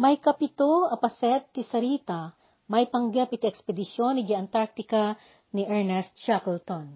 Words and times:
May 0.00 0.16
kapito 0.16 0.88
apaset 0.88 1.52
ti 1.52 1.60
sarita, 1.60 2.32
may 2.72 2.88
panggap 2.88 3.36
iti 3.36 3.44
ekspedisyon 3.44 4.24
iti 4.24 4.32
Antarctica 4.32 5.12
ni 5.52 5.68
Ernest 5.68 6.16
Shackleton. 6.24 6.88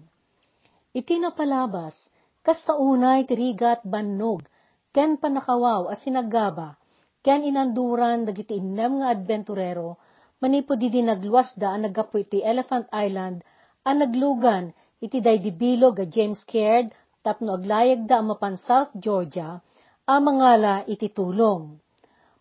Iti 0.89 1.21
napalabas, 1.21 1.93
kas 2.41 2.65
taunay 2.65 3.29
tirigat 3.29 3.85
bannog, 3.85 4.41
ken 4.89 5.21
panakawaw 5.21 5.85
as 5.93 6.01
sinagaba, 6.01 6.81
ken 7.21 7.45
inanduran 7.45 8.25
dagiti 8.25 8.57
innem 8.57 9.05
nga 9.05 9.13
adventurero, 9.13 10.01
manipod 10.41 10.81
di 10.81 10.89
nagluwas 11.05 11.53
da 11.61 11.77
ang 11.77 11.85
nagapu 11.85 12.25
iti 12.25 12.41
Elephant 12.41 12.89
Island, 12.89 13.45
ang 13.85 14.01
naglugan 14.01 14.73
iti 14.97 15.21
daydibilog 15.21 16.01
a 16.01 16.09
James 16.09 16.41
Caird, 16.49 16.89
tapno 17.21 17.53
aglayag 17.53 18.09
da 18.09 18.25
mapan 18.25 18.57
South 18.57 18.97
Georgia, 18.97 19.61
a 20.09 20.17
mangala 20.17 20.81
iti 20.89 21.13
tulong. 21.13 21.84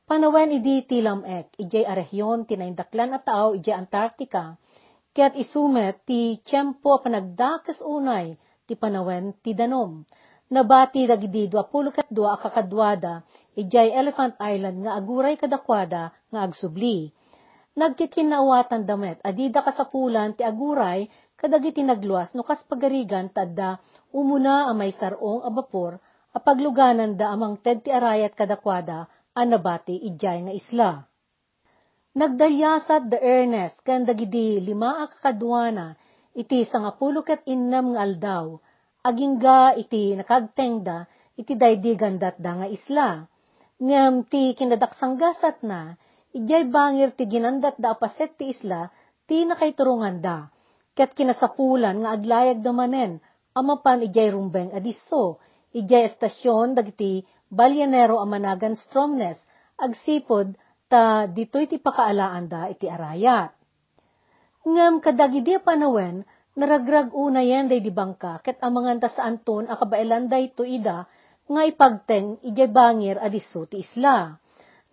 Panawen 0.05 0.52
idi 0.61 0.84
tilamek, 0.84 1.57
ijay 1.57 1.84
arehyon 1.89 2.45
tinaindaklan 2.45 3.16
at 3.16 3.24
tao 3.24 3.56
ijay 3.56 3.73
Antarctica, 3.73 4.45
kaya't 5.16 5.33
isumet 5.33 5.96
ti 6.05 6.20
tiyempo 6.45 7.01
panagdakas 7.01 7.80
unay 7.80 8.37
ti 8.69 8.77
panawen 8.77 9.32
ti 9.41 9.56
danom. 9.56 10.05
Nabati 10.52 11.09
dagidi 11.09 11.48
dua 11.48 11.65
pulukat 11.73 12.05
dua 12.12 12.37
akakadwada, 12.37 13.24
ijay 13.56 13.96
Elephant 13.96 14.37
Island 14.45 14.84
nga 14.84 14.93
aguray 15.01 15.41
kadakwada 15.41 16.12
nga 16.29 16.41
agsubli. 16.45 17.09
Nagkikinawatan 17.73 18.84
damet, 18.84 19.24
adida 19.24 19.65
kasapulan 19.65 20.37
ti 20.37 20.45
aguray 20.45 21.09
kadagiti 21.41 21.80
nagluwas 21.80 22.37
no 22.37 22.45
kas 22.45 22.60
pagarigan 22.68 23.32
tadda 23.32 23.80
umuna 24.12 24.68
amay 24.68 24.93
sarong 24.93 25.41
a 25.48 25.51
bapor 25.51 25.96
a 26.37 26.38
pagluganan 26.45 27.16
da 27.16 27.32
amang 27.32 27.57
ted 27.57 27.80
ti 27.80 27.91
arayat 27.91 28.37
kadakwada 28.37 29.09
anabati 29.34 29.98
ijay 29.98 30.38
nga 30.47 30.52
isla. 30.55 30.91
Nagdalyasat 32.15 33.11
da 33.11 33.19
Ernest 33.19 33.83
kan 33.83 34.07
dagidi 34.07 34.63
lima 34.63 35.02
akakadwana 35.02 35.99
iti 36.35 36.63
sangapulo 36.63 37.27
ket 37.27 37.43
innam 37.46 37.95
nga 37.95 38.01
aldaw, 38.07 38.46
agingga 39.02 39.74
iti 39.74 40.15
nakagtengda 40.15 41.10
iti 41.35 41.59
daydigandat 41.59 42.38
da 42.38 42.62
nga 42.62 42.66
isla. 42.71 43.27
Ngem 43.82 44.30
ti 44.30 44.55
kinadaksanggasat 44.55 45.66
na, 45.66 45.99
ijay 46.30 46.71
bangir 46.71 47.10
ti 47.18 47.27
ginandat 47.27 47.74
da 47.82 47.99
apaset 47.99 48.38
ti 48.38 48.55
isla, 48.55 48.90
ti 49.27 49.43
nakaiturungan 49.43 50.23
da. 50.23 50.46
Ket 50.95 51.10
kinasapulan 51.18 52.07
nga 52.07 52.15
aglayag 52.15 52.62
da 52.62 52.71
manen, 52.71 53.18
amapan 53.59 54.07
ijay 54.07 54.30
rumbeng 54.30 54.71
adiso, 54.71 55.43
ijay 55.75 56.07
estasyon 56.07 56.79
dagiti 56.79 57.27
balyanero 57.51 58.23
a 58.23 58.27
managan 58.27 58.79
stromness, 58.79 59.43
agsipod 59.75 60.55
ta 60.87 61.27
ditoy 61.27 61.67
ti 61.67 61.83
pakaalaan 61.83 62.47
da 62.47 62.71
iti 62.71 62.87
arayat. 62.87 63.51
Ngem 64.65 65.03
kadagidi 65.05 65.59
panawen, 65.61 66.25
naragrag 66.56 67.11
una 67.12 67.43
yan 67.43 67.67
day 67.67 67.83
di 67.83 67.91
bangka, 67.91 68.41
ket 68.41 68.62
amangan 68.62 69.03
ta 69.03 69.11
sa 69.11 69.27
anton 69.27 69.67
akabailan 69.67 70.31
day 70.31 70.49
ida, 70.55 71.05
nga 71.45 71.62
ipagteng 71.69 72.41
ijay 72.41 72.71
bangir 72.72 73.21
adiso 73.21 73.69
ti 73.69 73.84
isla. 73.84 74.39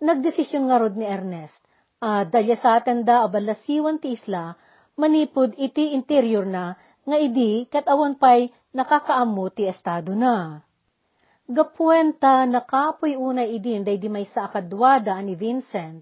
Nagdesisyon 0.02 0.66
nga 0.68 0.76
rod 0.82 0.98
ni 0.98 1.06
Ernest, 1.06 1.62
uh, 2.02 2.26
dalya 2.26 2.58
sa 2.58 2.82
atin 2.82 3.06
da 3.06 3.22
abalasiwan 3.24 4.02
ti 4.02 4.18
isla, 4.18 4.58
manipod 4.98 5.54
iti 5.56 5.94
interior 5.94 6.44
na, 6.44 6.74
nga 7.06 7.16
idi 7.16 7.64
ket 7.70 7.86
awan 7.88 8.18
pay 8.18 8.50
nakakaammo 8.76 9.46
ti 9.54 9.64
estado 9.70 10.12
na. 10.12 10.60
Gapuenta 11.52 12.48
nakapoy 12.48 13.12
unay 13.12 13.52
idin 13.52 13.84
day 13.84 14.00
di 14.00 14.08
may 14.08 14.24
sa 14.24 14.48
akadwada 14.48 15.20
ni 15.20 15.36
Vincent, 15.36 16.00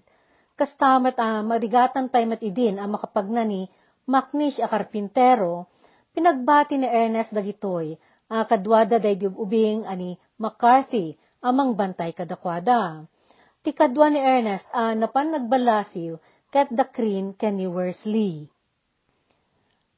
kastamat 0.55 1.19
a 1.19 1.27
uh, 1.27 1.39
marigatan 1.43 2.07
tay 2.07 2.23
mat 2.23 2.39
idin 2.39 2.79
a 2.79 2.87
makapagna 2.87 3.43
ni 3.43 3.67
Macnish 4.07 4.63
a 4.63 4.71
karpintero, 4.71 5.67
pinagbati 6.15 6.79
ni 6.79 6.87
Ernest 6.87 7.35
dagitoy, 7.35 7.99
a 8.31 8.47
kadwada 8.47 8.95
day 8.95 9.19
di 9.19 9.27
ubing 9.27 9.83
ani 9.83 10.15
McCarthy, 10.39 11.19
amang 11.43 11.75
bantay 11.75 12.15
kadakwada. 12.15 13.03
Ti 13.59 13.75
kadwa 13.75 14.07
ni 14.07 14.23
Ernest 14.23 14.71
a 14.71 14.87
uh, 14.87 14.93
napan 14.95 15.35
nagbalasiw 15.35 16.15
ket 16.47 16.71
dakrin 16.71 17.35
ken 17.35 17.59
ni 17.59 17.67
Worsley. 17.67 18.47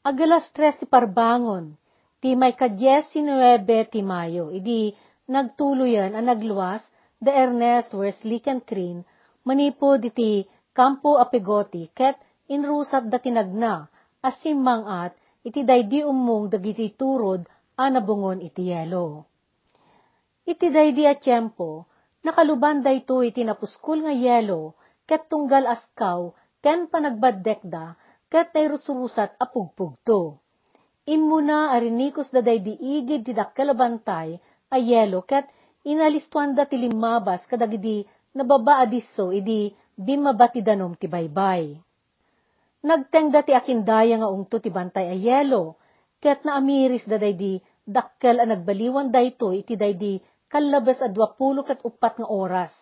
Agalas 0.01 0.49
tres 0.49 0.81
ti 0.81 0.89
parbangon, 0.89 1.77
ti 2.17 2.33
may 2.33 2.57
kadyes 2.57 3.13
sinuebe 3.13 3.85
ti 3.85 4.01
Mayo, 4.01 4.49
idi 4.49 4.97
nagtuluyan 5.27 6.15
ang 6.15 6.27
nagluwas 6.27 6.83
da 7.23 7.31
Ernest 7.31 7.95
Worsley 7.95 8.43
ken 8.43 8.59
Crin, 8.59 9.03
manipo 9.47 9.95
diti 9.95 10.43
Campo 10.75 11.15
Apigoti, 11.21 11.87
ket 11.93 12.19
inrusat 12.51 13.07
da 13.07 13.21
tinagna, 13.21 13.87
asimang 14.19 14.83
at 14.89 15.13
iti 15.43 15.63
daydi 15.63 16.03
umong 16.03 16.51
dagiti 16.51 16.91
turod 16.95 17.47
a 17.79 17.87
nabungon 17.87 18.43
iti 18.43 18.71
yelo. 18.71 19.27
Iti 20.43 20.67
daydi 20.67 21.07
a 21.07 21.15
tiyempo, 21.15 21.87
nakaluban 22.23 22.83
dayto 22.83 23.23
iti 23.23 23.47
napuskul 23.47 24.03
nga 24.03 24.11
yelo, 24.11 24.75
ket 25.07 25.31
tunggal 25.31 25.63
askaw, 25.67 26.35
ken 26.63 26.91
panagbaddekda, 26.91 27.95
ket 28.27 28.51
tayrusrusat 28.51 29.39
a 29.39 29.45
pugpugto. 29.47 30.39
Immuna 31.03 31.75
arinikos 31.75 32.31
da 32.31 32.39
daydi 32.39 32.75
igid 32.79 33.27
ti 33.27 33.31
dakkalabantay, 33.35 34.39
a 34.73 34.77
yelo 34.81 35.21
ket 35.21 35.45
inalistuan 35.85 36.57
da 36.57 36.65
ti 36.65 36.81
limabas 36.81 37.45
kadagidi 37.45 38.01
nababa 38.33 38.81
adiso 38.81 39.29
idi 39.29 39.69
bimabati 39.93 40.65
danom 40.65 40.97
ti 40.97 41.05
baybay. 41.05 41.77
Nagteng 42.83 43.29
da 43.31 43.45
ti 43.45 43.53
akindaya 43.53 44.17
nga 44.19 44.27
ungto 44.27 44.57
ti 44.59 44.73
bantay 44.73 45.07
a 45.13 45.15
yelo, 45.15 45.77
ket 46.19 46.43
naamiris 46.43 47.05
da 47.07 47.21
daydi 47.21 47.61
dakkel 47.85 48.41
a 48.41 48.45
nagbaliwan 48.49 49.13
dayto 49.13 49.53
iti 49.53 49.77
daydi 49.77 50.19
kalabas 50.51 50.99
a 50.99 51.07
dwapulo 51.07 51.63
ket 51.63 51.79
upat 51.85 52.19
nga 52.19 52.27
oras, 52.27 52.73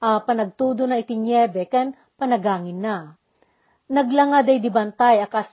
a 0.00 0.22
panagtudo 0.24 0.88
na 0.88 0.96
iti 1.02 1.18
niebe 1.18 1.68
ken 1.68 1.92
panagangin 2.16 2.80
na. 2.80 2.96
Naglanga 3.90 4.46
day 4.46 4.62
di 4.62 4.70
bantay 4.70 5.20
akas 5.20 5.50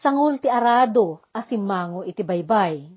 sangul 0.00 0.40
ti 0.42 0.48
arado 0.48 1.22
asimango 1.30 2.02
iti 2.02 2.24
baybay. 2.24 2.88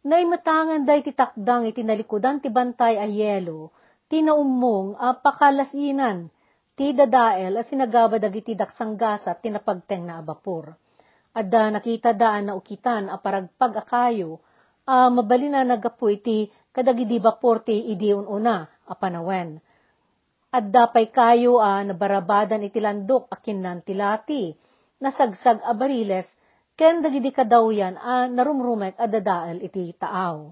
Naimatangan 0.00 0.88
day 0.88 1.04
ti 1.04 1.12
takdang 1.12 1.68
iti 1.68 1.84
nalikudan 1.84 2.40
ti 2.40 2.48
bantay 2.48 2.96
a 2.96 3.04
yelo, 3.04 3.68
ti 4.08 4.24
naummong 4.24 4.96
a 4.96 5.12
pakalasinan, 5.12 6.32
ti 6.72 6.96
dadael 6.96 7.60
a 7.60 7.62
sinagabadag 7.62 8.32
iti 8.32 8.56
daksanggasat 8.56 9.44
ti 9.44 9.52
napagteng 9.52 10.08
na 10.08 10.24
abapor. 10.24 10.72
Adda 11.36 11.76
nakita 11.76 12.16
daan 12.16 12.48
na 12.48 12.56
ukitan 12.56 13.12
a 13.12 13.20
paragpag 13.20 13.76
akayo, 13.76 14.40
a 14.88 15.12
mabali 15.12 15.52
na 15.52 15.68
nagapu 15.68 16.08
iti 16.08 16.48
kadagidi 16.72 17.20
bapor 17.20 17.60
ti 17.60 17.92
idiun 17.92 18.24
una 18.24 18.64
a 18.64 18.96
panawen. 18.96 19.60
Adda 20.48 20.96
pay 20.96 21.12
kayo 21.12 21.60
a 21.60 21.84
nabarabadan 21.84 22.64
iti 22.64 22.80
landok 22.80 23.28
akin 23.28 23.60
nan 23.60 23.84
tilati, 23.84 24.48
nasagsag 24.96 25.60
a 25.60 25.76
bariles 25.76 26.24
ken 26.80 27.04
dagidi 27.04 27.28
kadawyan 27.28 28.00
a 28.00 28.24
narumrumek 28.24 28.96
a 28.96 29.04
dadael 29.04 29.60
iti 29.60 29.92
taaw. 30.00 30.48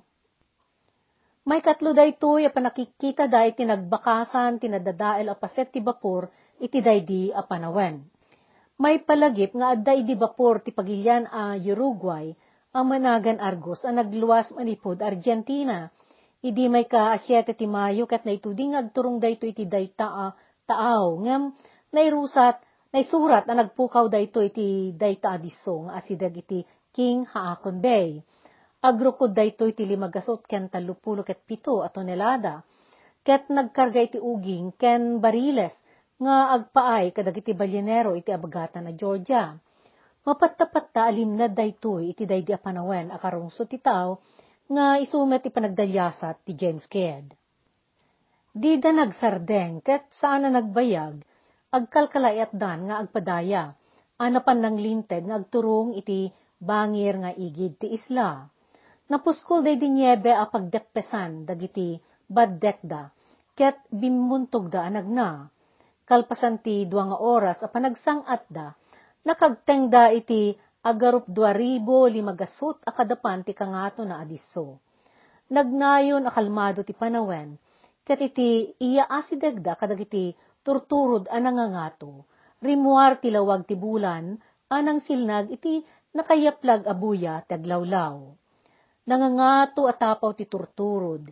May 1.49 1.65
katlo 1.65 1.97
daytoy 1.97 2.44
a 2.44 2.53
panakikita 2.53 3.25
da 3.25 3.49
iti 3.49 3.65
nagbakasan 3.65 4.61
tinadadael 4.61 5.33
a 5.33 5.37
paset 5.41 5.72
ti 5.72 5.81
bapor 5.81 6.28
iti 6.61 6.84
daydi 6.84 7.33
a 7.33 7.41
panawen. 7.41 8.05
May 8.77 9.00
palagip 9.00 9.56
nga 9.56 9.72
adda 9.72 9.97
iti 9.97 10.12
bapor 10.21 10.61
ti 10.61 10.77
pagilyan 10.77 11.33
a 11.33 11.56
Uruguay 11.56 12.28
ang 12.77 12.84
managan 12.93 13.41
Argos 13.41 13.88
a 13.88 13.91
nagluwas 13.97 14.53
manipod 14.53 15.00
Argentina. 15.00 15.88
Idi 16.44 16.69
may 16.69 16.84
ka 16.84 17.17
asyete 17.17 17.56
ti 17.56 17.65
Mayo 17.65 18.05
kat 18.05 18.28
naituding 18.28 18.77
agturong 18.77 19.17
dayto 19.17 19.49
iti 19.49 19.65
dayta 19.65 20.12
a 20.12 20.27
taaw 20.69 21.25
ngem 21.25 21.56
nairusat 21.88 22.68
Naisurat 22.88 23.44
na 23.44 23.52
nagpukaw 23.52 24.08
dayto 24.08 24.40
iti 24.40 24.96
dayta 24.96 25.37
adiso 25.37 25.85
nga 25.85 26.00
asidag 26.00 26.32
iti 26.40 26.64
King 26.88 27.29
Haakon 27.29 27.85
Bay. 27.85 28.17
Agrukod 28.81 29.37
dayto 29.37 29.69
iti 29.69 29.85
limagasot 29.85 30.49
ken 30.49 30.73
talupulo 30.73 31.20
ket 31.20 31.44
pito 31.44 31.85
a 31.85 31.93
tonelada. 31.93 32.64
Ket 33.20 33.52
nagkarga 33.52 34.00
iti 34.00 34.17
uging 34.17 34.73
ken 34.81 35.20
bariles 35.20 35.76
nga 36.17 36.56
agpaay 36.56 37.12
kadagiti 37.12 37.52
balyenero 37.52 38.17
iti 38.17 38.32
abagatan 38.32 38.88
na 38.88 38.96
Georgia. 38.96 39.52
Mapattapatta 40.25 41.12
alimnad 41.12 41.52
daytoy 41.52 42.17
iti 42.17 42.25
daydi 42.25 42.56
a 42.56 42.61
panawen 42.61 43.12
a 43.12 43.20
karungso 43.20 43.69
ti 43.69 43.76
tao 43.85 44.25
nga 44.64 44.96
isumet 44.96 45.44
ti 45.44 45.52
panagdalyasat 45.52 46.40
ti 46.40 46.56
James 46.56 46.88
Caird. 46.88 47.37
Di 48.49 48.81
da 48.81 48.96
nagsardeng 48.96 49.85
ket 49.85 50.08
saan 50.08 50.49
na 50.49 50.56
nagbayag 50.56 51.27
agkalkalayat 51.69 52.56
dan 52.56 52.88
nga 52.88 53.05
agpadaya, 53.05 53.76
anapan 54.17 54.59
ng 54.65 54.76
linteg 54.81 55.23
nga 55.29 55.37
agturong 55.37 55.94
iti 55.94 56.32
bangir 56.59 57.15
nga 57.20 57.32
igid 57.32 57.79
ti 57.79 57.93
isla. 57.94 58.49
Napuskol 59.09 59.65
day 59.65 59.76
dinyebe 59.81 60.32
a 60.32 60.44
pagdekpesan 60.49 61.49
dagiti 61.49 61.97
baddekda, 62.29 63.12
ket 63.56 63.81
bimuntog 63.88 64.69
da 64.69 64.85
anagna. 64.85 65.49
kalpasan 66.09 66.65
ti 66.65 66.88
duwa 66.88 67.12
nga 67.12 67.19
oras 67.20 67.59
a 67.61 67.69
panagsangat 67.69 68.49
da, 68.49 68.73
nakagtengda 69.29 70.09
iti 70.17 70.56
agarup 70.81 71.29
dua 71.29 71.53
ribo 71.53 72.09
limagasot 72.09 72.81
a 72.88 72.97
kadapan 72.97 73.44
ti 73.44 73.53
kangato 73.53 74.09
na 74.09 74.25
adiso. 74.25 74.81
Nagnayon 75.53 76.25
a 76.25 76.32
kalmado 76.32 76.81
ti 76.81 76.97
panawen, 76.97 77.61
ket 78.09 78.25
iti 78.25 78.73
iya 78.81 79.05
asidegda 79.05 79.76
kadagiti 79.76 80.32
turturod 80.69 81.32
a 81.32 81.41
nangangato, 81.41 82.29
rimuar 82.61 83.17
ti 83.25 83.32
lawag 83.32 83.65
ti 83.65 83.73
bulan, 83.73 84.37
anang 84.69 85.00
silnag 85.00 85.49
iti 85.49 85.81
nakayaplag 86.12 86.85
abuya 86.85 87.41
taglawlaw. 87.49 88.20
Nangangato 89.09 89.88
at 89.88 89.97
tapaw 89.97 90.37
ti 90.37 90.44
turturod, 90.44 91.25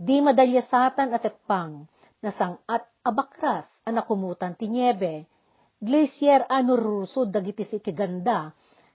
di 0.00 0.16
madalyasatan 0.24 1.12
at 1.12 1.28
epang, 1.28 1.84
nasang 2.24 2.56
at 2.64 2.88
abakras 3.04 3.68
anakumutan 3.84 4.56
ti 4.56 4.72
niebe, 4.72 5.28
glacier 5.76 6.48
anurusod 6.48 7.28
dagiti 7.28 7.68
si 7.68 7.84
kiganda, 7.84 8.48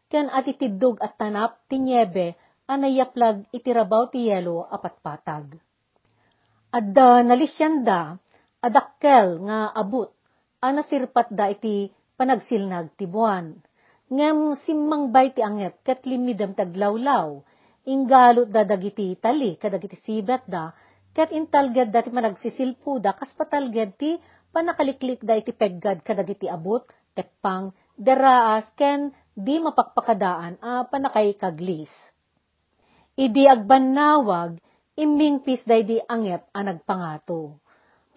ken 0.10 0.34
at 0.34 0.50
itiddog 0.50 0.98
at 0.98 1.14
tanap 1.22 1.62
ti 1.70 1.78
niebe 1.78 2.34
anayaplag 2.66 3.46
itirabaw 3.54 4.10
ti 4.10 4.34
yelo 4.34 4.66
apat 4.66 4.96
patag. 5.06 5.46
Adda 6.74 7.22
nalisyanda, 7.22 8.18
adakkel 8.60 9.40
nga 9.48 9.72
abut, 9.72 10.12
anasirpat 10.60 11.32
da 11.32 11.48
iti 11.48 11.88
panagsilnag 12.20 12.92
ti 13.00 13.08
buwan. 13.08 13.56
Ngem 14.10 14.58
simmang 14.60 15.14
bay 15.14 15.32
ti 15.32 15.40
angep 15.46 15.80
ket 15.86 16.04
limidem 16.04 16.58
taglawlaw, 16.58 17.40
inggalot 17.88 18.50
da 18.52 18.66
dagiti 18.66 19.16
tali 19.16 19.56
kadagiti 19.56 19.96
sibet 19.96 20.44
da, 20.50 20.74
ket 21.16 21.32
intalged 21.32 21.94
da 21.94 22.04
ti 22.04 22.12
managsisilpu 22.12 23.00
da 23.00 23.16
kas 23.16 23.32
patalged 23.38 23.96
ti 23.96 24.18
panakaliklik 24.52 25.22
da 25.24 25.38
iti 25.38 25.54
peggad 25.54 26.02
kadagiti 26.02 26.50
abot, 26.50 26.84
tepang, 27.14 27.72
deraas, 27.96 28.66
ken 28.76 29.14
di 29.38 29.62
mapakpakadaan 29.62 30.60
a 30.60 30.84
panakay 30.90 31.38
kaglis. 31.38 31.92
Idi 33.16 33.48
agbannawag, 33.48 34.60
imbingpis 35.00 35.64
day 35.64 35.84
di 35.88 35.98
angep 36.00 36.50
a 36.52 36.60
nagpangato. 36.64 37.60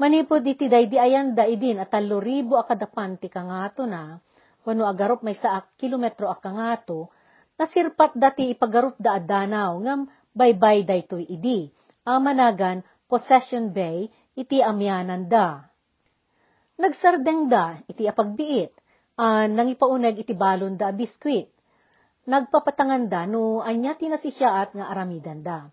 Manipod 0.00 0.40
iti 0.48 0.72
day 0.72 0.88
di 0.88 0.96
ayanda 0.96 1.44
idin 1.44 1.76
at 1.76 1.92
talo 1.92 2.16
ribo 2.16 2.56
akadapan 2.56 3.20
ti 3.20 3.28
kangato 3.28 3.84
na, 3.84 4.16
wano 4.64 4.88
agarop 4.88 5.20
may 5.20 5.36
saak 5.36 5.76
kilometro 5.76 6.32
a 6.32 6.36
kangato, 6.40 7.12
nasirpat 7.60 8.16
dati 8.16 8.48
ipagarup 8.56 8.96
da 8.96 9.20
adanaw 9.20 9.76
ngam 9.84 10.08
baybay 10.32 10.88
daytoy 10.88 11.28
idi, 11.28 11.68
amanagan 12.08 12.80
Possession 13.04 13.68
Bay 13.76 14.08
iti 14.32 14.64
amyanan 14.64 15.28
da. 15.28 15.60
Nagsardeng 16.80 17.52
da 17.52 17.76
iti 17.84 18.08
apagbiit, 18.08 18.72
uh, 19.20 19.44
nangipaunag 19.44 20.16
iti 20.16 20.32
balon 20.32 20.80
da 20.80 20.88
biskwit, 20.88 21.52
nagpapatangan 22.24 23.12
da 23.12 23.28
no 23.28 23.60
anya 23.60 23.92
tinasisyaat 23.92 24.72
nga 24.72 24.88
aramidan 24.88 25.44
da. 25.44 25.68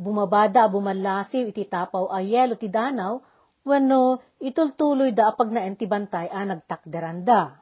Bumabada 0.00 0.64
bumalasiw 0.72 1.52
iti 1.52 1.68
tapaw 1.68 2.08
a 2.08 2.24
yelo 2.24 2.56
ti 2.56 2.72
danaw, 2.72 3.20
wano 3.64 4.20
itultuloy 4.40 5.12
da 5.12 5.32
apag 5.32 5.52
na 5.52 5.68
entibantay 5.68 6.28
a 6.32 6.40
nagtakderan 6.44 7.24
da. 7.24 7.60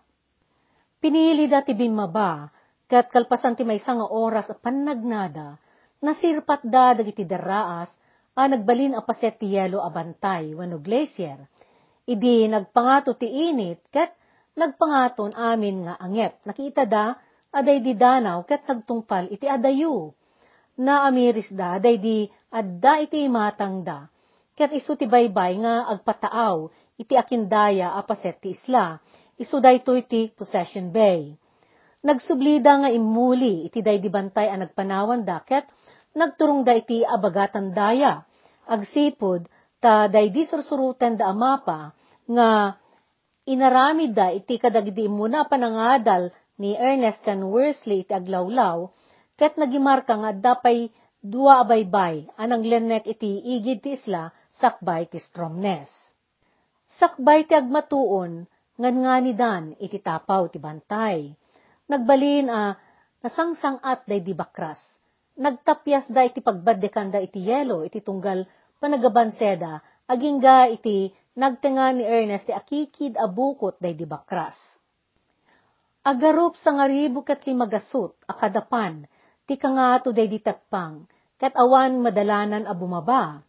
Pinili 0.98 1.46
da 1.46 1.62
ti 1.62 1.74
bimaba, 1.78 2.50
kat 2.90 3.10
kalpasan 3.10 3.54
ti 3.54 3.62
may 3.62 3.78
nga 3.78 4.06
oras 4.06 4.50
a 4.50 4.56
panagnada, 4.58 5.58
nasirpat 6.02 6.66
da 6.66 6.94
dagiti 6.94 7.22
daraas, 7.22 7.90
a 8.38 8.46
nagbalin 8.46 8.94
a 8.94 9.02
paset 9.02 9.38
ti 9.38 9.54
yelo 9.54 9.82
a 9.82 9.90
bantay, 9.90 10.54
wano 10.54 10.78
glacier. 10.78 11.38
Idi 12.06 12.46
nagpangato 12.46 13.18
ti 13.18 13.28
init, 13.28 13.82
kat 13.90 14.14
nagpangaton 14.58 15.34
amin 15.34 15.86
nga 15.86 15.94
angep. 16.00 16.32
Nakita 16.46 16.82
da, 16.86 17.14
aday 17.52 17.78
di 17.82 17.94
danaw 17.98 18.46
ket 18.46 18.64
nagtungpal 18.66 19.30
iti 19.30 19.46
adayu. 19.46 20.14
Na 20.82 21.06
amiris 21.10 21.50
da, 21.50 21.76
aday 21.78 21.98
di 21.98 22.26
adda 22.54 23.02
iti 23.02 23.26
matang 23.26 23.82
da. 23.82 24.06
Ket 24.58 24.75
isu 24.75 24.99
ti 24.99 25.06
baybay 25.06 25.62
nga 25.62 25.87
agpataaw 25.87 26.66
iti 26.99 27.14
akindaya 27.14 27.94
apaset 27.94 28.43
ti 28.43 28.58
isla. 28.58 28.99
Isu 29.38 29.62
dayto 29.62 29.94
iti 29.94 30.34
Possession 30.34 30.90
Bay. 30.90 31.31
Nagsublida 32.02 32.82
nga 32.82 32.90
imuli 32.90 33.70
iti 33.70 33.78
day 33.87 34.02
di 34.02 34.10
bantay 34.10 34.50
ang 34.50 34.66
nagpanawan 34.66 35.22
da 35.22 35.38
ket 35.46 35.70
nagturong 36.19 36.66
da 36.66 36.75
iti 36.75 37.06
abagatan 37.06 37.70
daya. 37.70 38.26
Agsipod, 38.66 39.46
ta 39.78 40.10
day 40.10 40.26
di 40.34 40.43
sursurutan 40.43 41.14
da 41.14 41.31
amapa 41.31 41.94
nga 42.26 42.75
inaramid 43.46 44.11
da 44.11 44.34
iti 44.34 44.58
kadagdi 44.58 45.06
muna 45.06 45.46
panangadal 45.46 46.34
ni 46.58 46.75
Ernest 46.75 47.22
kan 47.22 47.38
Worsley 47.46 48.02
iti 48.02 48.11
aglawlaw, 48.11 48.90
ket 49.38 49.54
nagimarka 49.54 50.19
nga 50.19 50.34
dapay 50.34 50.90
dua 51.22 51.62
abaybay, 51.62 52.26
anang 52.38 52.62
lenek 52.66 53.06
iti 53.06 53.43
igid 53.58 53.82
ti 53.82 53.94
isla, 53.94 54.34
sakbay 54.58 55.06
ti 55.06 55.22
Stromness. 55.22 55.88
Sakbay 56.99 57.46
ti 57.46 57.55
agmatuon, 57.55 58.44
ngan 58.78 58.96
nga 59.05 59.14
ni 59.22 59.32
Dan 59.34 59.64
iti 59.78 59.99
tapaw 60.02 60.50
ti 60.50 60.58
bantay. 60.58 61.31
Nagbalin 61.88 62.46
a, 62.50 62.75
nasangsangat 63.22 64.05
day 64.05 64.20
di 64.20 64.34
bakras. 64.37 64.78
Nagtapyas 65.38 66.10
da 66.10 66.26
iti 66.26 66.43
pagbadekan 66.43 67.14
da 67.14 67.22
iti 67.22 67.46
yelo, 67.46 67.87
iti 67.87 68.02
tunggal 68.02 68.43
panagabanseda, 68.82 70.05
aging 70.10 70.43
ga 70.43 70.66
iti 70.66 71.08
nagtenga 71.38 71.94
ni 71.94 72.02
Ernest 72.02 72.50
ti 72.50 72.52
akikid 72.52 73.14
abukot 73.14 73.78
day 73.78 73.94
di 73.94 74.02
bakras 74.02 74.58
Agarup 76.08 76.56
sa 76.56 76.72
ngaribo 76.72 77.20
kat 77.20 77.44
limagasot, 77.44 78.16
akadapan, 78.25 79.04
ti 79.44 79.61
kangato 79.61 80.08
day 80.08 80.25
ditagpang, 80.25 81.04
kat 81.37 81.52
awan 81.52 82.00
madalanan 82.00 82.64
a 82.64 82.72
bumaba. 82.72 83.44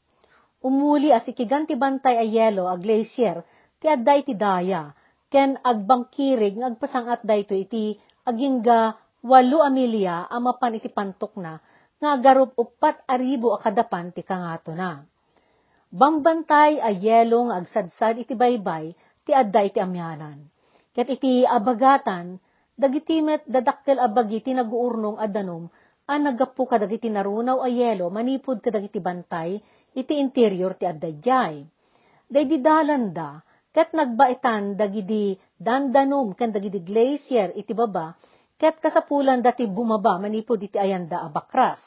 Umuli 0.60 1.16
as 1.16 1.24
ikiganti 1.24 1.80
bantay 1.80 2.20
a 2.20 2.26
yelo 2.28 2.68
a 2.68 2.76
glacier, 2.76 3.48
ti 3.80 3.88
adday 3.88 4.28
ti 4.28 4.36
daya, 4.36 4.92
ken 5.32 5.56
agbangkirig 5.56 6.60
ng 6.60 6.76
agpasangat 6.76 7.24
dayto 7.24 7.56
iti 7.56 7.96
agingga 8.28 8.98
walo 9.24 9.64
amilya 9.64 10.28
amapan 10.28 10.76
iti 10.76 10.92
pantok 10.92 11.40
na, 11.40 11.56
nga 12.00 12.10
agarup 12.16 12.56
upat 12.60 13.08
aribo 13.08 13.56
akadapan 13.56 14.12
ti 14.12 14.20
kangato 14.20 14.76
na. 14.76 15.00
Bambantay 15.90 16.84
a 16.84 16.92
yelo 16.92 17.48
nga 17.48 17.64
agsadsad 17.64 18.20
iti 18.20 18.36
baybay, 18.36 18.92
ti 19.24 19.32
adday 19.32 19.72
ti 19.72 19.80
amyanan. 19.80 20.44
Ket 20.92 21.08
iti 21.08 21.48
abagatan, 21.48 22.36
dagiti 22.76 23.24
met 23.24 23.48
dadakkel 23.48 23.96
abagiti 23.96 24.52
naguurnong 24.52 25.24
adanom, 25.24 25.72
an 26.10 26.20
nagapu 26.26 26.66
kadagiti 26.66 27.08
narunaw 27.08 27.62
a 27.64 27.70
yelo 27.70 28.10
manipod 28.10 28.60
kadagiti 28.60 28.98
bantay, 29.00 29.62
iti 29.96 30.18
interior 30.18 30.76
ti 30.78 30.86
addayjay. 30.86 31.64
Daydi 32.30 32.58
dalan 32.62 33.14
da, 33.14 33.42
ket 33.74 33.94
nagbaitan 33.94 34.78
dagidi 34.78 35.34
dandanom 35.58 36.38
ken 36.38 36.54
dagidi 36.54 36.82
glacier 36.86 37.54
iti 37.58 37.74
baba, 37.74 38.14
ket 38.60 38.78
kasapulan 38.78 39.42
dati 39.42 39.66
bumaba 39.66 40.22
manipod 40.22 40.62
iti 40.62 40.78
ayanda 40.78 41.26
abakras. 41.26 41.82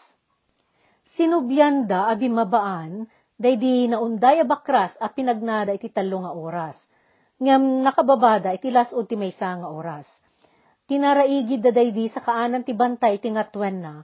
Sinubyan 1.15 1.87
da 1.87 2.11
abi 2.11 2.27
mabaan, 2.27 3.07
daydi 3.39 3.87
naunday 3.87 4.43
abakras 4.43 4.99
a 4.99 5.11
pinagnada 5.11 5.71
iti 5.77 5.93
talo 5.93 6.27
nga 6.27 6.33
oras. 6.35 6.79
Ngam 7.43 7.83
nakababada 7.83 8.55
iti 8.55 8.71
lasod 8.71 9.07
ti 9.07 9.19
maysa 9.19 9.63
nga 9.63 9.69
oras 9.71 10.07
tinaraigid 10.93 11.65
da 11.65 11.73
di 11.73 12.05
sa 12.13 12.21
kaanan 12.21 12.69
ti 12.69 12.77
bantay 12.77 13.17
ti 13.17 13.33
ngatwen 13.33 13.77
na, 13.81 13.95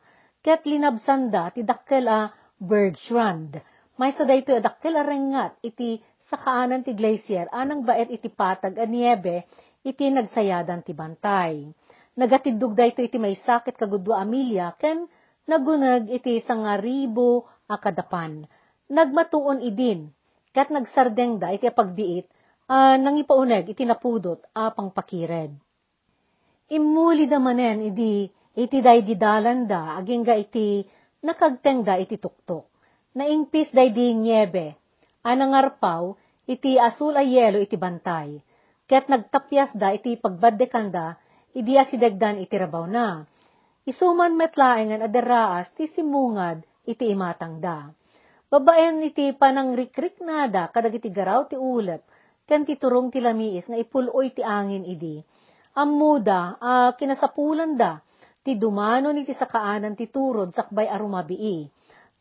ket 0.40 0.64
linabsanda 0.64 1.52
ti 1.52 1.61
dakkel 1.61 2.09
a 2.09 2.33
Bergstrand. 2.57 3.61
May 3.99 4.14
sa 4.14 4.23
dayto 4.23 4.55
a 4.55 4.62
dakkel 4.62 4.95
a 4.95 5.02
rengat 5.02 5.59
iti 5.59 5.99
sa 6.23 6.38
kaanan 6.38 6.87
ti 6.87 6.95
glacier, 6.95 7.50
anang 7.50 7.83
baet 7.83 8.14
iti 8.14 8.31
patag 8.31 8.78
a 8.78 8.87
niebe, 8.87 9.43
iti 9.83 10.07
nagsayadan 10.07 10.87
ti 10.87 10.95
bantay. 10.95 11.67
Nagatidug 12.14 12.78
dayto 12.78 13.02
iti 13.02 13.19
may 13.19 13.35
sakit 13.35 13.75
kagudwa 13.75 14.23
amilya, 14.23 14.78
ken 14.78 15.02
nagunag 15.50 16.14
iti 16.14 16.38
sanga 16.38 16.78
ribo 16.78 17.50
a 17.67 17.75
kadapan. 17.75 18.47
Nagmatuon 18.87 19.67
idin, 19.67 20.14
kat 20.55 20.71
nagsardeng 20.71 21.43
da 21.43 21.50
iti 21.50 21.67
pagbiit, 21.67 22.31
uh, 22.71 22.95
nang 23.02 23.19
ipauneg 23.19 23.67
iti 23.67 23.83
napudot 23.83 24.47
a 24.55 24.71
pangpakired. 24.71 25.59
Imuli 26.71 27.26
da 27.26 27.43
manen 27.43 27.83
idi 27.83 28.31
iti 28.55 28.78
day 28.78 29.02
di 29.02 29.19
dalanda 29.19 29.99
aging 29.99 30.23
ga 30.23 30.38
iti 30.38 30.87
nakagteng 31.26 31.83
da 31.83 31.99
iti 31.99 32.14
tuktok. 32.14 32.77
Naingpis 33.17 33.73
day 33.73 33.88
di 33.88 34.12
niebe. 34.12 34.77
Anangarpaw 35.25 36.12
iti 36.45 36.77
asul 36.77 37.17
a 37.17 37.25
yelo 37.25 37.57
iti 37.57 37.81
bantay. 37.81 38.37
Ket 38.85 39.09
nagtapyas 39.09 39.73
da 39.73 39.97
iti 39.97 40.21
pagbaddekan 40.21 40.93
da 40.93 41.17
idi 41.57 41.81
asidegdan 41.81 42.37
iti 42.37 42.53
rabaw 42.61 42.85
na. 42.85 43.25
Isuman 43.88 44.37
metlaengan 44.37 45.00
adaraas 45.00 45.73
ti 45.73 45.88
simungad 45.88 46.61
iti 46.85 47.09
imatang 47.09 47.65
da. 47.65 47.88
Babaen 48.49 49.00
iti 49.00 49.33
panang 49.33 49.73
rikrik 49.73 50.21
nada 50.21 50.69
kadag 50.69 51.00
iti 51.00 51.09
garaw 51.09 51.49
ti 51.49 51.57
ulep 51.57 52.05
ken 52.49 52.65
ti 52.69 52.77
turong 52.77 53.09
ti 53.09 53.25
lamiis 53.25 53.69
nga 53.69 53.77
ipuloy 53.77 54.33
ti 54.37 54.45
angin 54.45 54.85
idi. 54.85 55.21
Ammuda, 55.77 56.41
uh, 56.61 56.91
kinasapulan 56.97 57.77
da, 57.77 58.00
ti 58.41 58.57
dumano 58.57 59.12
ni 59.12 59.25
ti 59.25 59.37
sakaanan 59.37 59.97
ti 59.97 60.09
turod 60.09 60.53
sakbay 60.53 60.88
arumabii. 60.88 61.77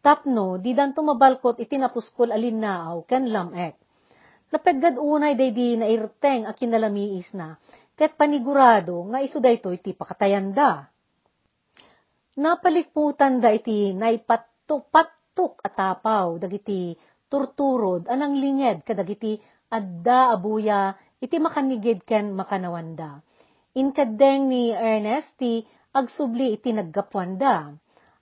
Tapno, 0.07 0.55
di 0.55 0.71
dan 0.71 0.95
tumabalkot 0.95 1.59
iti 1.59 1.75
napuskol 1.75 2.31
alinnaaw 2.31 3.03
ken 3.03 3.27
lamek. 3.27 3.75
Napeggad 4.55 4.95
unay 4.95 5.35
day 5.35 5.51
di 5.51 5.75
nairteng 5.75 6.47
a 6.47 6.55
kinalamiis 6.55 7.35
na, 7.35 7.59
ket 7.91 8.15
panigurado 8.15 9.03
nga 9.11 9.19
iso 9.19 9.43
daytoy 9.43 9.83
ti 9.83 9.91
pakatayanda. 9.91 10.87
Napalikputan 12.39 13.43
da 13.43 13.51
iti 13.51 13.91
naipatok 13.91 14.87
patok 14.87 15.59
atapaw 15.59 16.39
dagiti 16.39 16.95
turturod 17.27 18.07
anang 18.07 18.39
linged 18.39 18.87
kadagiti 18.87 19.35
adda 19.67 20.31
abuya 20.31 20.95
iti 21.19 21.35
makanigid 21.35 22.07
ken 22.07 22.31
makanawanda. 22.31 23.19
Inkadeng 23.75 24.47
ni 24.47 24.71
Ernest 24.71 25.35
ti 25.35 25.67
agsubli 25.91 26.55
iti 26.55 26.71
naggapwanda. 26.71 27.75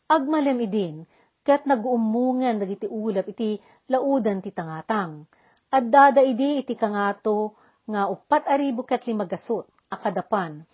Agmalem 0.10 0.58
idin, 0.65 1.06
kat 1.46 1.70
naguumungan 1.70 2.58
dagiti 2.58 2.90
ulap 2.90 3.30
iti 3.30 3.62
laudan 3.94 4.42
ti 4.42 4.50
tangatang. 4.50 5.30
Addada 5.70 6.25
idi 6.25 6.66
iti 6.66 6.74
kangato 6.74 7.54
nga 7.86 8.10
upat 8.10 8.50
aribo 8.50 8.82
kat 8.82 9.06
limagasot 9.06 9.70
akadapan. 9.94 10.66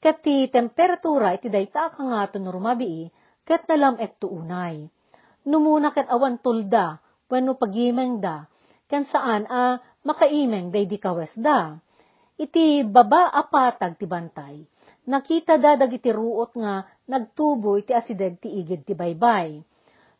Kat 0.00 0.24
ti 0.24 0.48
temperatura 0.48 1.36
iti 1.36 1.52
dayta 1.52 1.92
kangato 1.92 2.40
normabii 2.40 3.12
kat 3.44 3.68
nalam 3.68 4.00
ekto 4.00 4.32
unay. 4.32 4.88
Numuna 5.44 5.92
kat 5.92 6.08
awan 6.08 6.40
tulda, 6.40 6.96
wano 7.28 7.52
pagimeng 7.60 8.16
da, 8.24 8.48
kan 8.88 9.04
saan 9.04 9.44
a 9.44 9.76
makaimeng 10.08 10.72
day 10.72 10.88
di 10.88 10.96
kawes 10.96 11.36
da. 11.36 11.76
Iti 12.40 12.80
baba 12.88 13.28
apatag 13.28 14.00
ti 14.00 14.08
bantay 14.08 14.64
nakita 15.04 15.60
da 15.60 15.76
dagiti 15.76 16.08
ruot 16.08 16.56
nga 16.56 16.84
nagtubo 17.08 17.76
iti 17.76 17.92
asideg 17.92 18.40
ti 18.40 18.48
igid 18.60 18.88
ti 18.88 18.96
baybay. 18.96 19.60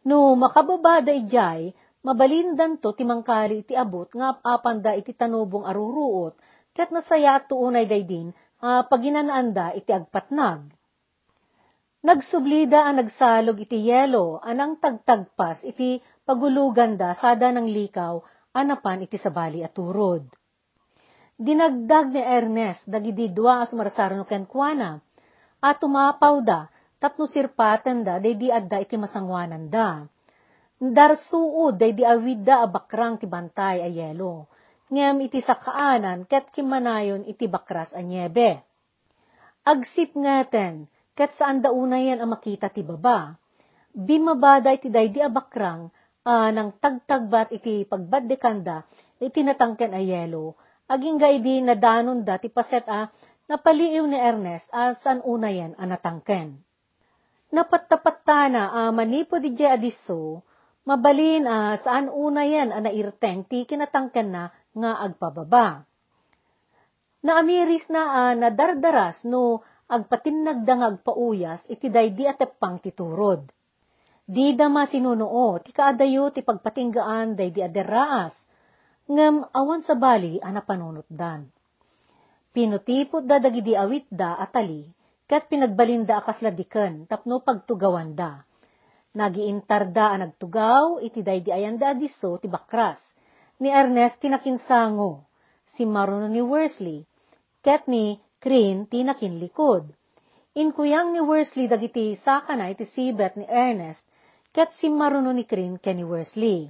No 0.04 0.36
makababa 0.36 1.00
da 1.00 1.12
ijay, 1.12 1.72
mabalindan 2.04 2.76
to 2.78 2.92
ti 2.92 3.02
mangkari 3.08 3.64
iti 3.64 3.72
abot 3.72 4.08
nga 4.12 4.36
apanda 4.44 4.92
iti 4.92 5.16
tanubong 5.16 5.64
aruruot, 5.64 6.36
kat 6.76 6.92
nasaya 6.92 7.40
tuunay 7.40 7.88
day 7.88 8.04
din, 8.04 8.28
uh, 8.60 8.84
paginanaanda 8.84 9.72
iti 9.72 9.90
agpatnag. 9.90 10.68
Nagsublida 12.04 12.84
ang 12.84 13.00
nagsalog 13.00 13.56
iti 13.64 13.80
yelo, 13.88 14.36
anang 14.44 14.76
tagtagpas 14.76 15.64
iti 15.64 15.96
pagulugan 16.28 17.00
da 17.00 17.16
sada 17.16 17.48
ng 17.48 17.64
likaw, 17.64 18.20
anapan 18.52 19.08
iti 19.08 19.16
sabali 19.16 19.64
at 19.64 19.72
turod 19.72 20.28
dinagdag 21.34 22.14
ni 22.14 22.22
Ernest 22.22 22.86
dagidi 22.86 23.30
dua 23.34 23.66
as 23.66 23.74
marasaro 23.74 24.14
no 24.14 24.26
kenkwana. 24.26 25.02
At 25.64 25.80
tumapaw 25.80 26.44
da, 26.44 26.68
tapno 27.04 27.28
sirpatan 27.28 28.00
da, 28.00 28.16
day 28.16 28.32
di 28.32 28.48
adda 28.48 28.80
iti 28.80 28.96
masangwanan 28.96 29.68
da. 29.68 30.08
Darsuod, 30.80 31.76
day 31.76 31.92
di 31.92 32.00
awid 32.00 32.48
da 32.48 32.64
abakrang 32.64 33.20
ti 33.20 33.28
bantay 33.28 33.84
a 33.84 33.88
yelo. 33.92 34.48
Ngem 34.88 35.28
iti 35.28 35.44
sakaanan, 35.44 36.24
ket 36.24 36.48
kimanayon 36.56 37.28
iti 37.28 37.44
bakras 37.44 37.92
a 37.92 38.00
nyebe. 38.00 38.64
Agsit 39.68 40.16
ngaten, 40.16 40.88
ket 41.12 41.36
saan 41.36 41.60
da 41.60 41.76
unayan 41.76 42.24
ang 42.24 42.32
makita 42.32 42.72
ti 42.72 42.80
baba. 42.80 43.36
Bimabada 43.92 44.72
iti 44.72 44.88
day 44.88 45.12
di 45.12 45.20
abakrang, 45.20 45.92
uh, 46.24 46.48
nang 46.56 46.72
tagtagbat 46.80 47.52
iti 47.52 47.84
pagbadekanda, 47.84 48.80
iti 49.20 49.44
natangken 49.44 49.92
a 49.92 50.00
yelo, 50.00 50.56
aging 50.88 51.20
gaidi 51.20 51.60
na 51.60 51.76
danon 51.76 52.24
da 52.24 52.40
ti 52.40 52.48
paset 52.48 52.88
a 52.88 53.12
napaliiw 53.44 54.08
ni 54.08 54.16
Ernest 54.16 54.72
a 54.72 54.96
san 54.96 55.20
una 55.20 55.52
yan 55.52 55.76
a 55.76 55.84
natangken. 57.54 57.86
Napatapatta 57.88 58.50
na 58.50 58.62
a 58.74 58.82
manipo 58.90 59.38
di 59.38 59.54
adiso, 59.62 60.42
mabalin 60.84 61.46
a 61.46 61.78
saan 61.78 62.10
una 62.10 62.42
yan 62.42 62.74
a 62.74 62.82
nairteng 62.82 63.46
ti 63.46 63.62
kinatangken 63.62 64.28
na 64.28 64.50
nga 64.74 64.90
agpababa. 65.06 65.86
Naamiris 67.24 67.88
na 67.88 68.02
a 68.12 68.22
nadardaras 68.36 69.24
no 69.24 69.62
agpatinagda 69.88 70.72
nga 70.76 70.88
agpauyas 70.92 71.64
iti 71.70 71.88
day 71.88 72.10
di 72.12 72.26
atepang 72.26 72.82
titurod. 72.82 73.46
Di 74.24 74.56
dama 74.56 74.88
sinunoo, 74.88 75.60
ti 75.60 75.68
kaadayo 75.68 76.32
ti 76.32 76.40
pagpatinggaan 76.40 77.36
day 77.36 77.52
di 77.52 77.60
aderaas, 77.60 78.32
ngem 79.04 79.44
awan 79.52 79.84
sa 79.84 79.92
bali 79.92 80.40
ana 80.40 80.64
panunotdan. 80.64 81.44
Pinutipot 82.54 83.28
da 83.28 83.36
dagidi 83.36 83.76
awit 83.76 84.08
da 84.08 84.40
atali, 84.40 84.88
kat 85.24 85.48
pinagbalinda 85.48 86.20
akasladiken, 86.20 87.08
tapno 87.08 87.40
pagtugawan 87.40 88.12
da. 88.12 88.44
Nagiintar 89.14 89.94
da 89.94 90.14
nagtugaw, 90.18 90.98
iti 91.00 91.22
day 91.22 91.40
di 91.40 91.54
ayanda 91.54 91.94
adiso 91.94 92.36
ti 92.42 92.50
bakras. 92.50 93.00
Ni 93.62 93.70
Ernest 93.70 94.18
tinakinsango, 94.18 95.24
si 95.70 95.86
Maruno 95.86 96.26
ni 96.26 96.42
Worsley, 96.42 97.06
ket 97.62 97.86
ni 97.86 98.18
Crin 98.42 98.84
tinakinlikod. 98.90 99.88
Inkuyang 100.58 101.14
ni 101.14 101.22
Worsley 101.22 101.70
dagiti 101.70 102.18
sakana 102.18 102.68
iti 102.68 102.84
sibet 102.84 103.38
ni 103.38 103.46
Ernest, 103.46 104.02
ket 104.50 104.74
si 104.76 104.90
Maruno 104.90 105.30
ni 105.30 105.46
Crin 105.46 105.78
ken 105.78 105.96
ni 105.98 106.04
Worsley 106.04 106.68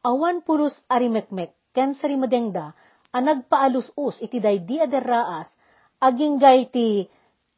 awan 0.00 0.40
pulos 0.40 0.72
arimekmek 0.88 1.52
ken 1.76 1.92
sarimadengda 1.92 2.72
ang 3.12 3.24
nagpaalus-us 3.26 4.24
iti 4.24 4.40
daydi 4.40 4.80
aderraas 4.80 5.48
aging 6.00 6.40
ti 6.72 7.04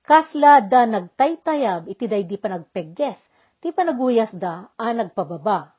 kasla 0.02 0.66
da 0.66 0.86
nagtaytayab 0.86 1.86
iti 1.86 2.10
daydi 2.10 2.36
panagpegges 2.38 3.18
ti 3.62 3.70
panaguyas 3.70 4.34
da 4.34 4.74
a 4.74 4.90
nagpababa. 4.90 5.70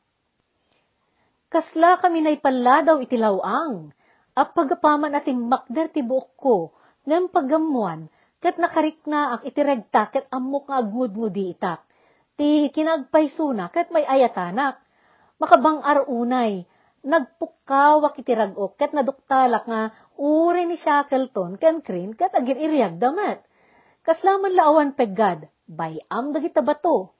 Kasla 1.52 2.02
kami 2.02 2.26
na 2.26 2.34
ipaladaw 2.34 2.98
iti 3.04 3.14
lawang, 3.14 3.94
at 4.34 4.58
pagapaman 4.58 5.14
ating 5.14 5.38
makder 5.38 5.94
ti 5.94 6.02
buok 6.02 6.34
ko, 6.34 6.74
ngam 7.06 7.30
pagamuan, 7.30 8.10
kat 8.42 8.58
nakarikna 8.58 9.38
ak 9.38 9.46
iti 9.46 9.62
regta 9.62 10.10
kat 10.10 10.26
amok 10.34 10.74
nga 10.74 10.82
agngudngudi 10.82 11.54
itak. 11.54 11.86
Ti 12.34 12.74
kinagpaysuna 12.74 13.70
kat 13.70 13.94
may 13.94 14.02
ayatanak, 14.02 14.82
makabang 15.38 15.86
arunay, 15.86 16.66
nagpukawak 17.06 18.18
iti 18.18 18.34
ragok, 18.34 18.74
ket 18.74 18.96
naduktalak 18.98 19.70
nga, 19.70 19.94
uri 20.18 20.66
ni 20.66 20.82
Shackleton, 20.82 21.62
ken 21.62 21.86
krin, 21.86 22.18
ket 22.18 22.34
agir 22.34 22.58
iriag 22.58 22.98
damat. 22.98 23.46
Kaslaman 24.04 24.52
laawan 24.52 24.92
peggad, 25.00 25.48
bayam 25.64 26.36
dagita 26.36 26.60
bato. 26.60 27.16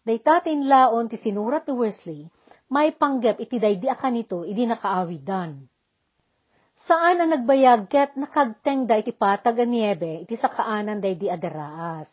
Daytatin 0.00 0.64
laon 0.64 1.12
ti 1.12 1.20
sinurat 1.20 1.68
ni 1.68 1.76
Wesley, 1.76 2.24
may 2.72 2.88
panggap 2.96 3.36
iti 3.36 3.60
daydi 3.60 3.84
akanito, 3.92 4.48
idi 4.48 4.64
nakaawidan. 4.64 5.68
Saan 6.72 7.20
ang 7.20 7.36
nagbayag 7.36 7.84
ket 7.84 8.16
nakagteng 8.16 8.88
da 8.88 8.96
iti 8.96 9.12
patag 9.12 9.60
a 9.60 9.66
niebe, 9.68 10.24
iti 10.24 10.32
sakaanan 10.32 11.04
daydi 11.04 11.28
aderaas. 11.28 12.08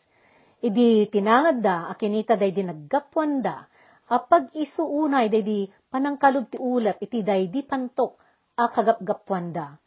Idi 0.60 1.08
tinangad 1.08 1.64
da, 1.64 1.88
akinita 1.88 2.36
daydi 2.36 2.60
naggapwan 2.60 3.40
da, 3.40 3.64
apag 4.12 4.52
isuunay 4.52 5.32
day 5.32 5.64
panangkalog 5.88 6.52
ti 6.52 6.60
ulap 6.60 7.00
iti 7.00 7.24
day 7.24 7.48
di 7.48 7.64
pantok 7.64 8.20
a 8.60 8.68
kagapgapwanda. 8.68 9.80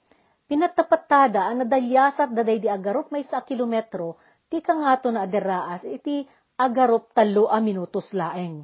Pinatapatada 0.53 1.49
ang 1.49 1.65
nadalyasat 1.65 2.29
da 2.29 2.45
day 2.45 2.61
di 2.61 2.69
agarop 2.69 3.09
may 3.09 3.25
sa 3.25 3.41
kilometro 3.41 4.21
ti 4.45 4.61
kangato 4.61 5.09
na 5.09 5.25
aderaas 5.25 5.81
iti 5.81 6.21
agarop 6.61 7.09
talo 7.09 7.49
a 7.49 7.57
minutos 7.57 8.13
laeng. 8.13 8.61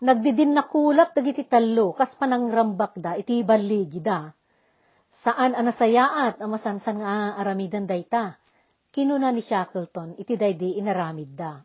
Nagdidin 0.00 0.56
na 0.56 0.64
kulap 0.64 1.12
dagiti 1.12 1.44
talo 1.44 1.92
kas 1.92 2.16
panangrambak 2.16 2.96
da 2.96 3.12
iti 3.12 3.44
baligi 3.44 4.00
da. 4.00 4.32
Saan 5.20 5.52
anasayaat 5.52 6.40
ang 6.40 6.56
masansan 6.56 6.96
nga 6.96 7.36
aramidan 7.44 7.84
dayta? 7.84 8.32
Kinuna 8.88 9.36
ni 9.36 9.44
Shackleton 9.44 10.16
iti 10.16 10.32
daydi 10.32 10.80
inaramid 10.80 11.36
da 11.36 11.60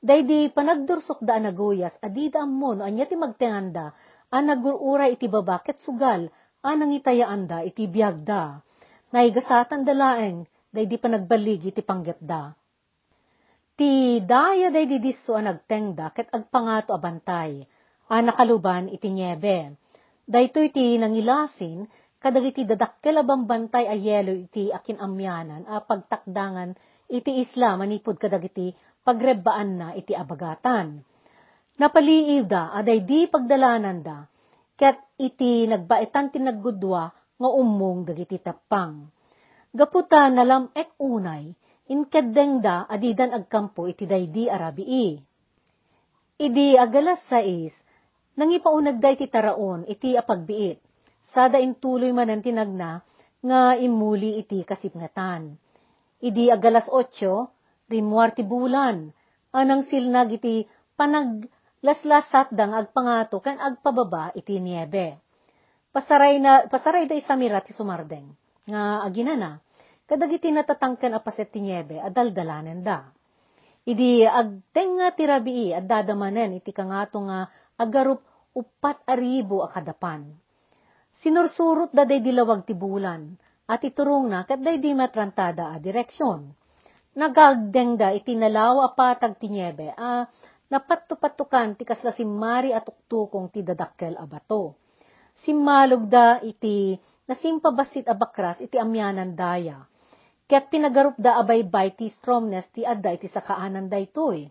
Daydi 0.00 0.48
panagdursok 0.48 1.20
da 1.20 1.36
anaguyas, 1.36 1.92
adida 2.00 2.40
ammon, 2.44 2.80
anya 2.80 3.04
ti 3.04 3.20
magtenganda, 3.20 3.92
anagurura 4.32 5.08
iti 5.08 5.28
babaket 5.32 5.80
sugal, 5.80 6.28
anang 6.64 6.96
itayaanda 6.96 7.60
iti 7.62 7.84
biyagda. 7.84 8.64
Naigasatan 9.12 9.84
dalaeng, 9.84 10.48
daydi 10.72 10.96
panagbaligi 10.98 11.70
iti 11.70 11.84
panggapda. 11.84 12.56
Ti 13.76 14.24
daya 14.24 14.72
daydi 14.72 14.98
diso 14.98 15.36
anagtengda, 15.36 16.10
ket 16.16 16.32
agpangato 16.32 16.96
abantay, 16.96 17.62
anakaluban 18.08 18.88
iti 18.90 19.12
nyebe. 19.12 19.76
Daytoy 20.24 20.72
ti 20.72 20.96
nangilasin, 20.96 21.84
kadagiti 22.16 22.64
dadakkel 22.64 23.20
bantay 23.22 23.84
a 23.84 23.92
yelo 23.92 24.32
iti 24.32 24.72
akin 24.72 24.96
amyanan, 24.96 25.68
a 25.68 25.84
pagtakdangan 25.84 26.72
iti 27.12 27.44
isla 27.44 27.76
manipod 27.76 28.16
kadagiti 28.16 28.72
pagrebaan 29.04 29.70
na 29.76 29.88
iti 29.92 30.16
abagatan. 30.16 31.04
Napaliiw 31.76 32.48
da, 32.48 32.72
aday 32.72 33.04
di 33.04 33.28
pagdalanan 33.28 34.00
da, 34.00 34.24
ket 34.80 34.96
iti 35.18 35.66
nagbaitan 35.70 36.30
ti 36.34 36.38
naggudwa, 36.42 37.10
nga 37.34 37.48
umong 37.50 38.06
dagiti 38.06 38.38
tapang. 38.38 39.10
Gaputa 39.74 40.30
nalam 40.30 40.70
ek 40.70 40.94
unay, 41.02 41.50
inkadengda 41.90 42.86
adidan 42.86 43.34
agkampo 43.34 43.90
iti 43.90 44.06
daydi 44.06 44.46
arabii. 44.46 45.18
Idi 46.38 46.78
agalas 46.78 47.26
sais, 47.26 47.74
nangipaunag 48.38 48.98
day 48.98 49.14
ti 49.18 49.26
taraon 49.26 49.86
iti 49.86 50.14
apagbiit, 50.14 50.78
sada 51.34 51.58
intuloy 51.58 52.10
manan 52.14 52.42
tinagna, 52.42 53.02
nga 53.44 53.76
imuli 53.76 54.40
iti 54.40 54.62
kasipngatan. 54.64 55.58
Idi 56.24 56.48
agalas 56.48 56.88
otyo, 56.88 57.52
rimwar 57.90 58.32
ti 58.32 58.42
bulan, 58.46 59.12
anang 59.52 59.84
silnag 59.84 60.32
iti 60.32 60.64
panaglaslasat 61.84 62.56
dang 62.56 62.72
agpangato 62.72 63.44
kan 63.44 63.60
agpababa 63.60 64.32
iti 64.32 64.56
niebe. 64.56 65.20
Pasaray 65.92 66.40
na 66.40 66.64
pasaray 66.64 67.04
da 67.04 67.12
isamira 67.12 67.60
ti 67.60 67.76
sumardeng 67.76 68.24
nga 68.64 69.04
aginana 69.04 69.60
kadagiti 70.08 70.48
natatangken 70.48 71.12
a 71.12 71.20
paset 71.20 71.52
ti 71.52 71.60
niebe 71.60 72.00
adaldalanen 72.00 72.80
da. 72.80 73.04
Idi 73.84 74.24
agtenga 74.24 75.12
ti 75.12 75.28
rabii 75.28 75.76
at 75.76 75.84
dadamanen 75.84 76.56
iti 76.56 76.72
kangato 76.72 77.20
nga 77.28 77.52
agarup 77.76 78.24
upat 78.56 79.04
aribo 79.04 79.60
a 79.60 79.68
kadapan. 79.68 80.32
Sinursurot 81.20 81.92
da 81.92 82.08
day 82.08 82.24
dilawag 82.24 82.64
ti 82.64 82.72
bulan 82.72 83.36
at 83.68 83.84
iturong 83.84 84.32
na 84.32 84.48
kat 84.48 84.64
day 84.64 84.80
di 84.80 84.96
matrantada 84.96 85.68
a 85.68 85.76
direksyon 85.76 86.48
nagagdeng 87.14 87.94
da 87.94 88.10
itinalaw 88.10 88.90
apatag 88.90 89.38
ti 89.38 89.46
niebe, 89.46 89.94
a 89.94 90.26
napatupatukan 90.72 91.76
ti 91.76 91.84
kasla 91.84 92.14
simmari 92.14 92.72
at 92.72 92.88
tuktukong 92.88 93.52
ti 93.52 93.60
dadakkel 93.60 94.16
abato. 94.16 94.78
Simmalog 95.34 96.06
da 96.06 96.38
iti 96.40 96.94
nasimpabasit 97.26 98.06
abakras 98.06 98.62
iti 98.62 98.78
amyanan 98.78 99.34
daya. 99.34 99.82
Ket 100.44 100.68
pinagarup 100.68 101.16
da 101.16 101.40
abaybay 101.40 101.96
ti 101.96 102.12
stromness 102.12 102.68
ti 102.70 102.84
adda 102.84 103.16
iti 103.16 103.26
sakaanan 103.32 103.88
da 103.88 103.96
itoy. 103.96 104.44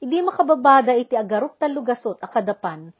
Idi 0.00 0.18
makababada 0.20 0.96
iti 0.96 1.16
agarup 1.16 1.56
talugasot 1.60 2.20
akadapan, 2.20 2.92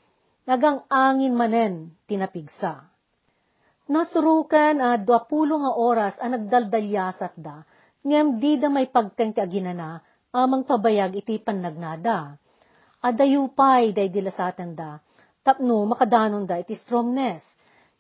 nagang 0.48 0.84
angin 0.88 1.32
manen 1.32 1.96
tinapigsa. 2.08 2.88
Nasurukan 3.84 4.80
a 4.80 4.96
uh, 4.96 4.98
20 5.00 5.60
nga 5.60 5.72
oras 5.76 6.16
a 6.16 6.32
nagdaldalyasat 6.32 7.36
da, 7.36 7.60
ngem 8.00 8.40
di 8.40 8.56
da 8.56 8.72
may 8.72 8.88
pagteng 8.88 9.36
ti 9.36 9.44
aginana, 9.44 10.00
amang 10.34 10.66
pabayag 10.66 11.14
iti 11.14 11.38
pannagnada. 11.38 12.34
Adayupay 12.98 13.94
day 13.94 14.10
dilasatan 14.10 14.74
da, 14.74 14.98
tapno 15.46 15.86
makadanon 15.86 16.42
da 16.42 16.58
iti 16.58 16.74
stromness. 16.74 17.44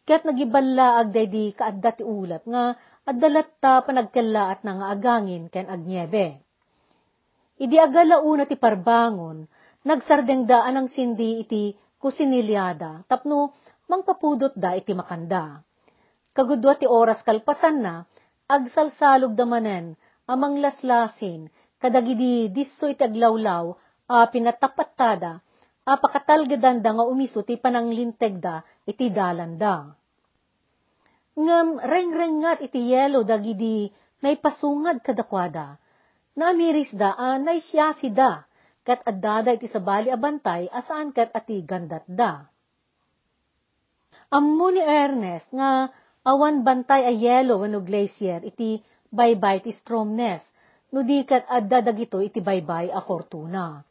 Kaya't 0.04 0.26
nagiballa 0.26 1.00
ag 1.00 1.14
day 1.14 1.30
di 1.30 1.54
kaadda 1.54 1.96
ti 1.96 2.04
ulat 2.04 2.44
nga 2.44 2.76
adalat 3.06 3.48
ta 3.62 3.80
panagkala 3.80 4.52
at 4.52 4.60
nga 4.66 4.90
agangin 4.90 5.48
ken 5.48 5.70
agnyebe. 5.70 6.42
Idi 7.54 7.78
agala 7.78 8.20
una 8.20 8.44
ti 8.44 8.58
parbangon, 8.58 9.46
nagsardeng 9.86 10.44
daan 10.44 10.74
ang 10.74 10.88
sindi 10.90 11.40
iti 11.40 11.72
kusinilyada, 12.02 13.06
tapno 13.08 13.54
mangpapudot 13.88 14.52
da 14.58 14.74
iti 14.74 14.92
makanda. 14.92 15.62
Kagudwa 16.34 16.74
ti 16.74 16.84
oras 16.84 17.22
kalpasan 17.22 17.78
na, 17.78 18.02
agsalsalog 18.50 19.38
damanen, 19.38 19.94
amang 20.26 20.58
laslasin, 20.58 21.46
kadagidi 21.84 22.48
disso 22.48 22.88
iti 22.88 23.04
aglawlaw, 23.04 23.76
a 24.08 24.24
pinatapattada, 24.32 25.44
a 25.84 25.92
pakatalgadan 26.00 26.80
da 26.80 26.96
nga 26.96 27.04
umiso 27.04 27.44
ti 27.44 27.60
pananglinteg 27.60 28.40
da, 28.40 28.64
iti 28.88 29.12
dalanda. 29.12 29.92
Ngam 31.36 31.84
reng-rengat 31.84 32.64
iti 32.64 32.88
yelo 32.88 33.20
dagidi 33.20 33.92
naipasungad 34.24 35.04
kadakwada, 35.04 35.76
namiris 36.40 36.96
da 36.96 37.12
a 37.20 37.36
naisyasi 37.36 38.08
da, 38.16 38.48
kat 38.80 39.04
addada 39.04 39.52
iti 39.52 39.68
sabali 39.68 40.08
abantay 40.08 40.72
asaan 40.72 41.12
kat 41.12 41.36
ati 41.36 41.60
gandat 41.68 42.08
da. 42.08 42.48
Ammo 44.32 44.72
ni 44.72 44.80
Ernest 44.80 45.52
nga 45.52 45.92
awan 46.24 46.64
bantay 46.64 47.04
a 47.04 47.12
yelo 47.12 47.60
wano 47.60 47.84
glacier 47.84 48.40
iti 48.40 48.80
baybay 49.12 49.60
ti 49.60 49.76
stromness, 49.76 50.40
no 50.94 51.02
di 51.02 51.26
kat 51.26 51.50
adda 51.50 51.82
dagito 51.82 52.22
iti 52.22 52.38
baybay 52.38 52.94
a 52.94 53.02
fortuna. 53.02 53.82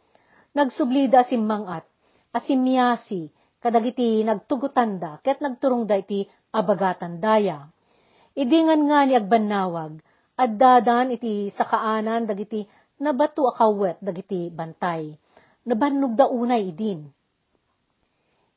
Nagsublida 0.56 1.28
simmangat, 1.28 1.84
asimyasi, 2.32 3.28
kadagiti 3.60 4.24
nagtugutanda, 4.24 5.20
ket 5.20 5.44
nagturong 5.44 5.84
da 5.84 6.00
iti 6.00 6.24
abagatan 6.56 7.20
daya. 7.20 7.68
Idingan 8.40 8.88
nga 8.88 9.00
ni 9.04 9.20
agbanawag, 9.20 10.00
addadan 10.40 11.12
iti 11.12 11.52
sakaanan 11.52 12.24
dagiti 12.24 12.64
nabato 13.04 13.52
akawet 13.52 14.00
dagiti 14.00 14.48
bantay. 14.48 15.12
Nabannog 15.68 16.16
da 16.16 16.28
unay 16.28 16.72
idin. 16.72 17.08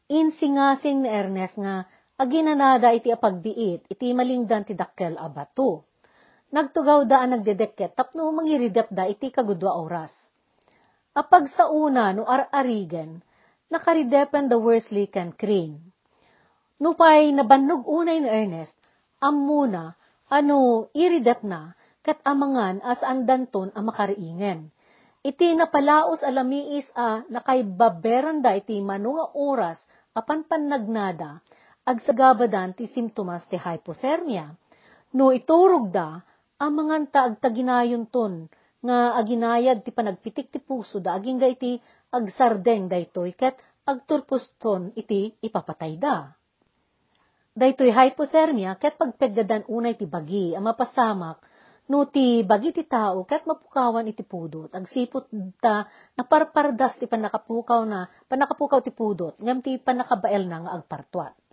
Insingasing 0.07 1.03
ni 1.03 1.11
Ernest 1.11 1.59
nga 1.59 1.87
aginanada 2.15 2.95
iti 2.95 3.11
apagbiit, 3.11 3.91
iti 3.91 4.07
malingdan 4.15 4.67
ti 4.67 4.75
dakkel 4.75 5.19
abato. 5.19 5.86
Nagtugaw 6.57 7.05
daan 7.05 7.37
nagdedeket, 7.37 7.92
tapno 7.92 8.33
mangiridap 8.33 8.88
da 8.88 9.05
iti 9.05 9.29
kagudwa 9.29 9.77
oras. 9.77 10.09
Apag 11.12 11.53
sa 11.53 11.69
una 11.69 12.16
no 12.16 12.25
ar-arigen, 12.25 13.21
nakaridepen 13.69 14.49
the 14.49 14.57
Worsley 14.57 15.05
can 15.12 15.37
crane. 15.37 15.92
Nupay 16.81 17.29
nabannog 17.37 17.85
unay 17.85 18.25
ni 18.25 18.29
Ernest, 18.33 18.73
amuna, 19.21 20.01
ano 20.33 20.88
iridap 20.97 21.45
na, 21.45 21.77
kat 22.01 22.25
amangan 22.25 22.81
as 22.81 23.05
andanton 23.05 23.69
a 23.77 23.85
makariingen. 23.85 24.73
Iti 25.21 25.53
napalaos 25.53 26.25
alamiis 26.25 26.88
a 26.97 27.21
nakaibaberan 27.29 28.40
da 28.40 28.57
iti 28.57 28.81
manunga 28.81 29.29
oras 29.37 29.77
apan 30.16 30.49
pannagnada, 30.49 31.45
agsagabadan 31.85 32.73
ti 32.73 32.88
simptomas 32.88 33.45
ti 33.45 33.61
hypothermia. 33.61 34.57
No 35.12 35.37
iturog 35.37 35.92
da, 35.92 36.25
amangan 36.57 37.09
ta 37.12 37.29
agtaginayon 37.29 38.09
ton, 38.09 38.49
nga 38.85 39.19
aginayad 39.19 39.83
ti 39.83 39.90
panagpitik 39.90 40.49
ti 40.53 40.61
puso 40.62 41.03
da, 41.03 41.16
aging 41.16 41.40
ga 41.42 41.49
iti 41.51 41.81
agsardeng 42.12 42.87
daytoy, 42.87 43.35
ket 43.35 43.59
agturpos 43.87 44.57
ton 44.61 44.92
iti 44.95 45.35
ipapatay 45.42 45.95
da. 45.99 46.33
Daytoy 47.57 47.88
hypothermia, 47.88 48.77
ket 48.77 49.01
pagpeggadan 49.01 49.64
unay 49.73 49.97
ti 49.97 50.05
bagi, 50.05 50.53
ang 50.53 50.69
mapasamak, 50.69 51.40
no 51.88 52.05
ti 52.11 52.45
bagi 52.45 52.75
ti 52.77 52.85
tao, 52.85 53.25
ket 53.25 53.49
mapukawan 53.49 54.05
iti 54.05 54.21
pudot, 54.27 54.69
agsipot 54.77 55.33
ta, 55.57 55.88
naparpardas 56.21 57.01
ti 57.01 57.09
panakapukaw 57.09 57.81
na, 57.88 58.05
panakapukaw 58.29 58.85
ti 58.85 58.92
pudot, 58.92 59.40
ngam 59.40 59.64
ti 59.64 59.81
panakabael 59.81 60.45
na 60.45 60.69
nga 60.69 60.73
agpartuat. 60.77 61.46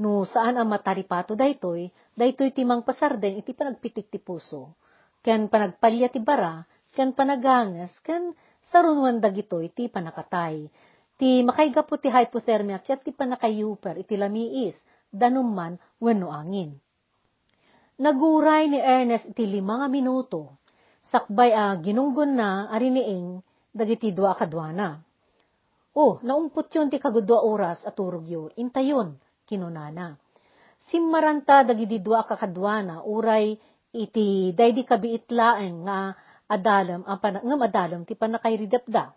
No 0.00 0.24
saan 0.24 0.56
ang 0.56 0.72
mataripato 0.72 1.36
daytoy, 1.36 1.92
daytoy 2.16 2.54
timang 2.56 2.80
pasardeng 2.80 3.36
iti 3.36 3.52
panagpitik 3.52 4.08
ti 4.08 4.16
puso. 4.16 4.72
Ken 5.20 5.52
panagpalya 5.52 6.08
ti 6.08 6.18
bara, 6.18 6.64
ken 6.96 7.12
panagangas, 7.12 8.00
ken 8.00 8.32
sarunwan 8.64 9.20
dagitoy 9.20 9.68
ti 9.68 9.92
panakatay. 9.92 10.64
Ti 11.20 11.44
makaigapo 11.44 12.00
ti 12.00 12.08
hypothermia 12.08 12.80
ket 12.80 13.04
ti 13.04 13.12
panakayuper 13.12 14.00
iti 14.00 14.16
lamiis, 14.16 14.74
danumman 15.12 15.76
wenno 16.00 16.32
angin. 16.32 16.72
Naguray 18.02 18.66
ni 18.72 18.80
Ernest 18.80 19.30
iti 19.30 19.46
lima 19.46 19.84
nga 19.84 19.88
minuto, 19.92 20.58
sakbay 21.06 21.54
a 21.54 21.76
ginunggon 21.78 22.34
na 22.34 22.66
ariniing 22.72 23.38
dagiti 23.70 24.10
dua 24.10 24.34
kadwana. 24.34 24.98
Oh, 25.94 26.18
naumpot 26.24 26.72
yun 26.72 26.88
ti 26.88 26.96
kagudwa 26.96 27.44
oras 27.44 27.84
at 27.84 27.94
turog 27.94 28.26
yun, 28.26 28.50
intayon, 28.56 29.21
kinunana. 29.46 30.16
Simmaranta 30.82 31.62
dagidi 31.62 32.02
dua 32.02 32.26
kakadwana 32.26 33.06
uray 33.06 33.54
iti 33.94 34.50
daydi 34.56 34.82
kabiitlaen 34.82 35.86
nga 35.86 36.16
adalam 36.48 37.06
ang 37.06 37.18
pan, 37.22 37.38
ngam 37.40 37.60
adalam 37.62 38.00
ti 38.02 38.18
panakayridap 38.18 38.84
da. 38.88 39.12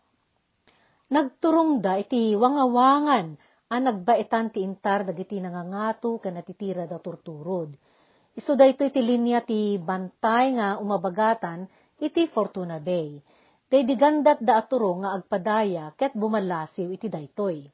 Nagturong 1.09 1.81
da 1.81 1.97
iti 1.97 2.33
wangawangan 2.33 3.27
ang 3.65 3.81
nagbaitan 3.81 4.53
ti 4.53 4.61
intar 4.61 5.03
dagiti 5.03 5.41
nangangato 5.41 6.21
ken 6.21 6.37
natitira 6.37 6.85
da 6.85 7.01
turturod. 7.01 7.73
Isu 8.35 8.53
dayto 8.53 8.83
iti 8.83 9.01
linya 9.01 9.41
ti 9.41 9.79
bantay 9.79 10.59
nga 10.59 10.77
umabagatan 10.77 11.65
iti 11.97 12.27
Fortuna 12.27 12.77
Bay. 12.83 13.17
Daydi 13.65 13.95
gandat 13.97 14.43
da 14.43 14.61
aturo 14.61 14.93
nga 15.01 15.17
agpadaya 15.17 15.95
ket 15.97 16.13
bumalasiw 16.13 16.93
iti 16.93 17.09
daytoy. 17.09 17.65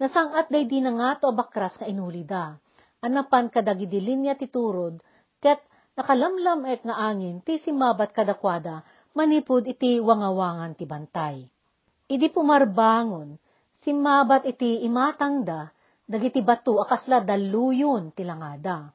Nasangat 0.00 0.48
day 0.48 0.64
di 0.64 0.80
nga 0.80 1.18
to 1.20 1.28
abakras 1.28 1.76
nga 1.76 1.86
inulida. 1.88 2.56
Anapan 3.02 3.50
kadagidi 3.50 3.98
linya 3.98 4.38
ti 4.38 4.46
turod, 4.46 5.02
ket 5.42 5.58
nakalamlam 5.98 6.64
et 6.70 6.80
nga 6.86 6.96
angin 7.10 7.42
ti 7.42 7.58
simabat 7.58 8.14
kadakwada, 8.14 8.86
manipod 9.12 9.66
iti 9.66 9.98
wangawangan 9.98 10.72
ti 10.78 10.84
bantay. 10.86 11.44
Idi 12.08 12.28
pumarbangon, 12.30 13.36
simabat 13.82 14.46
iti 14.48 14.86
imatang 14.86 15.42
da, 15.42 15.68
dagiti 16.06 16.40
bato 16.40 16.78
akasla 16.80 17.26
daluyon 17.26 18.14
tilangada. 18.14 18.92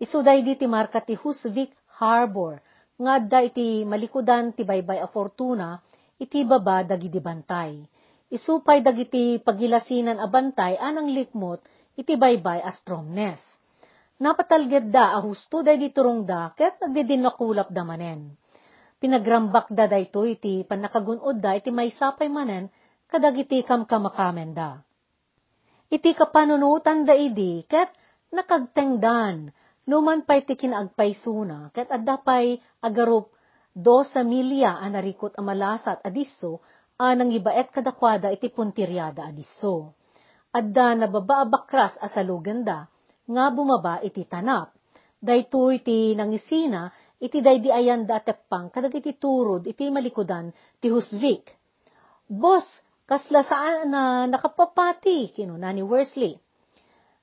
Isuday 0.00 0.40
di 0.40 0.56
ti 0.56 0.64
marka 0.64 1.04
ti 1.04 1.12
Husvik 1.12 1.74
Harbor, 2.00 2.56
nga 3.00 3.20
adda 3.20 3.44
iti 3.44 3.84
malikudan 3.84 4.56
ti 4.56 4.64
baybay 4.64 5.00
a 5.00 5.08
fortuna, 5.08 5.76
iti 6.16 6.44
baba 6.44 6.84
dagiti 6.84 7.20
bantay. 7.20 7.80
Isupay 8.30 8.78
dagiti 8.86 9.42
pagilasinan 9.42 10.22
a 10.22 10.30
bantay 10.30 10.78
anang 10.78 11.10
likmot 11.10 11.66
iti 11.98 12.14
baybay 12.14 12.62
a 12.62 12.70
stromness. 12.70 13.42
Napatalged 14.22 14.94
da 14.94 15.16
a 15.16 15.18
husto 15.18 15.66
day 15.66 15.74
di 15.80 15.90
turong 15.90 16.22
da, 16.22 16.54
ket 16.54 16.78
nagdidinakulap 16.78 17.74
da 17.74 17.82
manen. 17.82 18.38
Pinagrambak 19.02 19.72
da 19.74 19.90
dayto 19.90 20.22
iti 20.22 20.62
panakagunod 20.62 21.42
da 21.42 21.58
iti 21.58 21.74
may 21.74 21.90
sapay 21.90 22.30
manen, 22.30 22.70
kadagiti 23.10 23.66
kam 23.66 23.82
kamakamen 23.82 24.54
da. 24.54 24.78
Iti 25.90 26.14
kapanunutan 26.14 27.02
da 27.02 27.18
idi, 27.18 27.66
ket 27.66 27.90
nakagtengdan, 28.30 29.50
numan 29.90 30.22
pay 30.22 30.46
ti 30.46 30.54
kinaagpaysuna, 30.54 31.74
ket 31.74 31.90
adda 31.90 32.22
pay 32.22 32.62
agarup 32.78 33.34
do 33.74 34.06
sa 34.06 34.22
milya 34.22 34.78
anarikot 34.78 35.34
amalasat 35.34 35.98
adiso, 36.06 36.62
anang 37.00 37.32
ibaet 37.32 37.72
kadakwada 37.72 38.28
iti 38.28 38.52
puntiryada 38.52 39.24
adiso. 39.24 39.96
Adda 40.52 41.00
nababaabakras 41.00 41.96
asalugan 41.96 42.60
da, 42.60 42.84
nga 43.24 43.44
bumaba 43.48 44.04
iti 44.04 44.28
tanap. 44.28 44.76
Daytoy 45.20 45.80
ti 45.80 46.12
nangisina, 46.12 46.92
iti 47.16 47.40
daydi 47.40 47.72
ayan 47.72 48.04
da 48.04 48.20
tepang 48.20 48.68
kadag 48.68 48.92
iti 48.92 49.16
turod 49.16 49.64
iti 49.64 49.88
malikudan 49.88 50.52
ti 50.80 50.92
husvik. 50.92 51.44
Boss, 52.28 52.66
kasla 53.08 53.40
saan 53.44 53.88
na 53.88 54.28
nakapapati, 54.28 55.32
kinuna 55.32 55.72
ni 55.72 55.82
Worsley. 55.82 56.36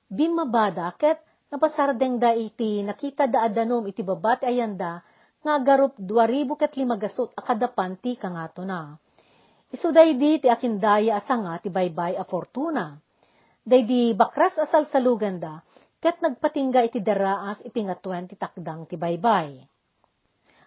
Bimabada, 0.10 0.94
ket 0.98 1.22
napasardeng 1.52 2.18
da 2.18 2.34
iti 2.34 2.82
nakita 2.82 3.28
da 3.28 3.46
adanom 3.46 3.86
iti 3.88 4.02
babat 4.04 4.44
ayanda, 4.44 5.04
nga 5.44 5.52
agarup 5.56 5.96
2,000 6.00 6.60
ket 6.60 6.74
limagasot 6.76 7.30
akadapan 7.38 7.96
ti 8.00 8.20
kangato 8.20 8.68
na. 8.68 9.00
Isu 9.68 9.92
di 9.92 10.40
ti 10.40 10.48
akindaya 10.48 11.20
asa 11.20 11.36
nga 11.36 11.60
ti 11.60 11.68
baybay 11.68 12.16
a 12.16 12.24
fortuna. 12.24 12.96
Daydi 13.68 14.16
bakras 14.16 14.56
asal 14.56 14.88
salugan 14.88 15.44
da, 15.44 15.60
ket 16.00 16.24
nagpatingga 16.24 16.88
iti 16.88 17.04
daraas 17.04 17.60
iti 17.68 17.84
nga 17.84 18.00
20 18.00 18.40
takdang 18.40 18.88
ti 18.88 18.96
baybay. 18.96 19.60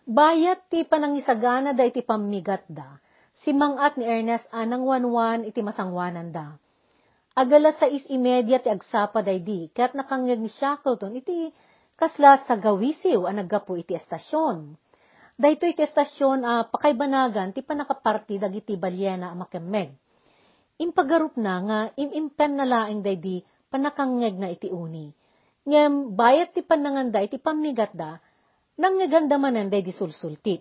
Bayat 0.04 0.68
ti 0.68 0.84
panangisagana 0.84 1.72
da 1.72 1.88
iti 1.88 2.04
pamigat 2.04 2.68
da, 2.68 3.00
si 3.40 3.56
mangat 3.56 3.96
ni 3.96 4.04
Ernest 4.04 4.44
anang 4.52 4.84
wanwan 4.84 5.48
iti 5.48 5.64
masangwanan 5.64 6.28
da. 6.28 6.60
Agala 7.32 7.72
sa 7.72 7.88
is 7.88 8.04
imedya 8.04 8.60
ti 8.60 8.68
agsapa 8.68 9.24
daydi, 9.24 9.72
kat 9.72 9.96
nakangag 9.96 10.44
ni 10.44 10.52
Shackleton 10.52 11.16
iti 11.16 11.48
kasla 11.96 12.44
sa 12.44 12.60
gawisiw 12.60 13.24
ang 13.24 13.40
naggapo 13.40 13.80
iti 13.80 13.96
estasyon. 13.96 14.76
Dayto 15.40 15.64
iti 15.64 15.80
estasyon 15.80 16.44
a 16.44 16.52
uh, 16.60 16.62
pakaybanagan 16.68 17.56
ti 17.56 17.64
panakaparti 17.64 18.36
dagiti 18.36 18.76
balyena 18.76 19.32
a 19.32 19.36
makemmeg. 19.40 19.88
Impagarup 20.76 21.40
na 21.40 21.54
nga 21.64 21.78
imimpen 21.96 22.60
na 22.60 22.68
laing 22.68 23.00
daydi 23.00 23.40
panakangeg 23.72 24.36
na 24.36 24.52
iti 24.52 24.68
uni. 24.68 25.08
Ngem 25.64 26.12
bayat 26.12 26.52
ti 26.52 26.60
pananganda 26.60 27.24
iti 27.24 27.40
pamigat 27.40 27.96
da, 27.96 28.20
nang 28.76 29.00
ngaganda 29.00 29.40
manan 29.40 29.72
daydi 29.72 29.96
sulsultit. 29.96 30.60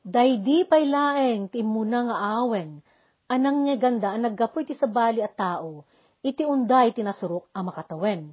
Daydi 0.00 0.64
pay 0.64 0.88
laeng 0.88 1.52
ti 1.52 1.60
muna 1.60 2.08
nga 2.08 2.40
awen, 2.40 2.80
anang 3.28 3.68
nga 3.68 3.76
ganda 3.76 4.16
ang 4.16 4.24
naggapoy 4.24 4.64
ti 4.64 4.72
sabali 4.72 5.20
at 5.20 5.36
tao, 5.36 5.84
iti 6.24 6.40
unday 6.40 6.96
tinasurok 6.96 7.52
a 7.52 7.60
makatawen. 7.60 8.32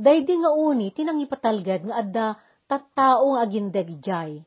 Daydi 0.00 0.32
nga 0.40 0.48
uni 0.56 0.96
tinangipatalgad 0.96 1.92
nga 1.92 1.94
adda 2.00 2.26
tattao 2.64 3.36
nga 3.36 3.44
agindeg 3.44 4.00
jay. 4.00 4.40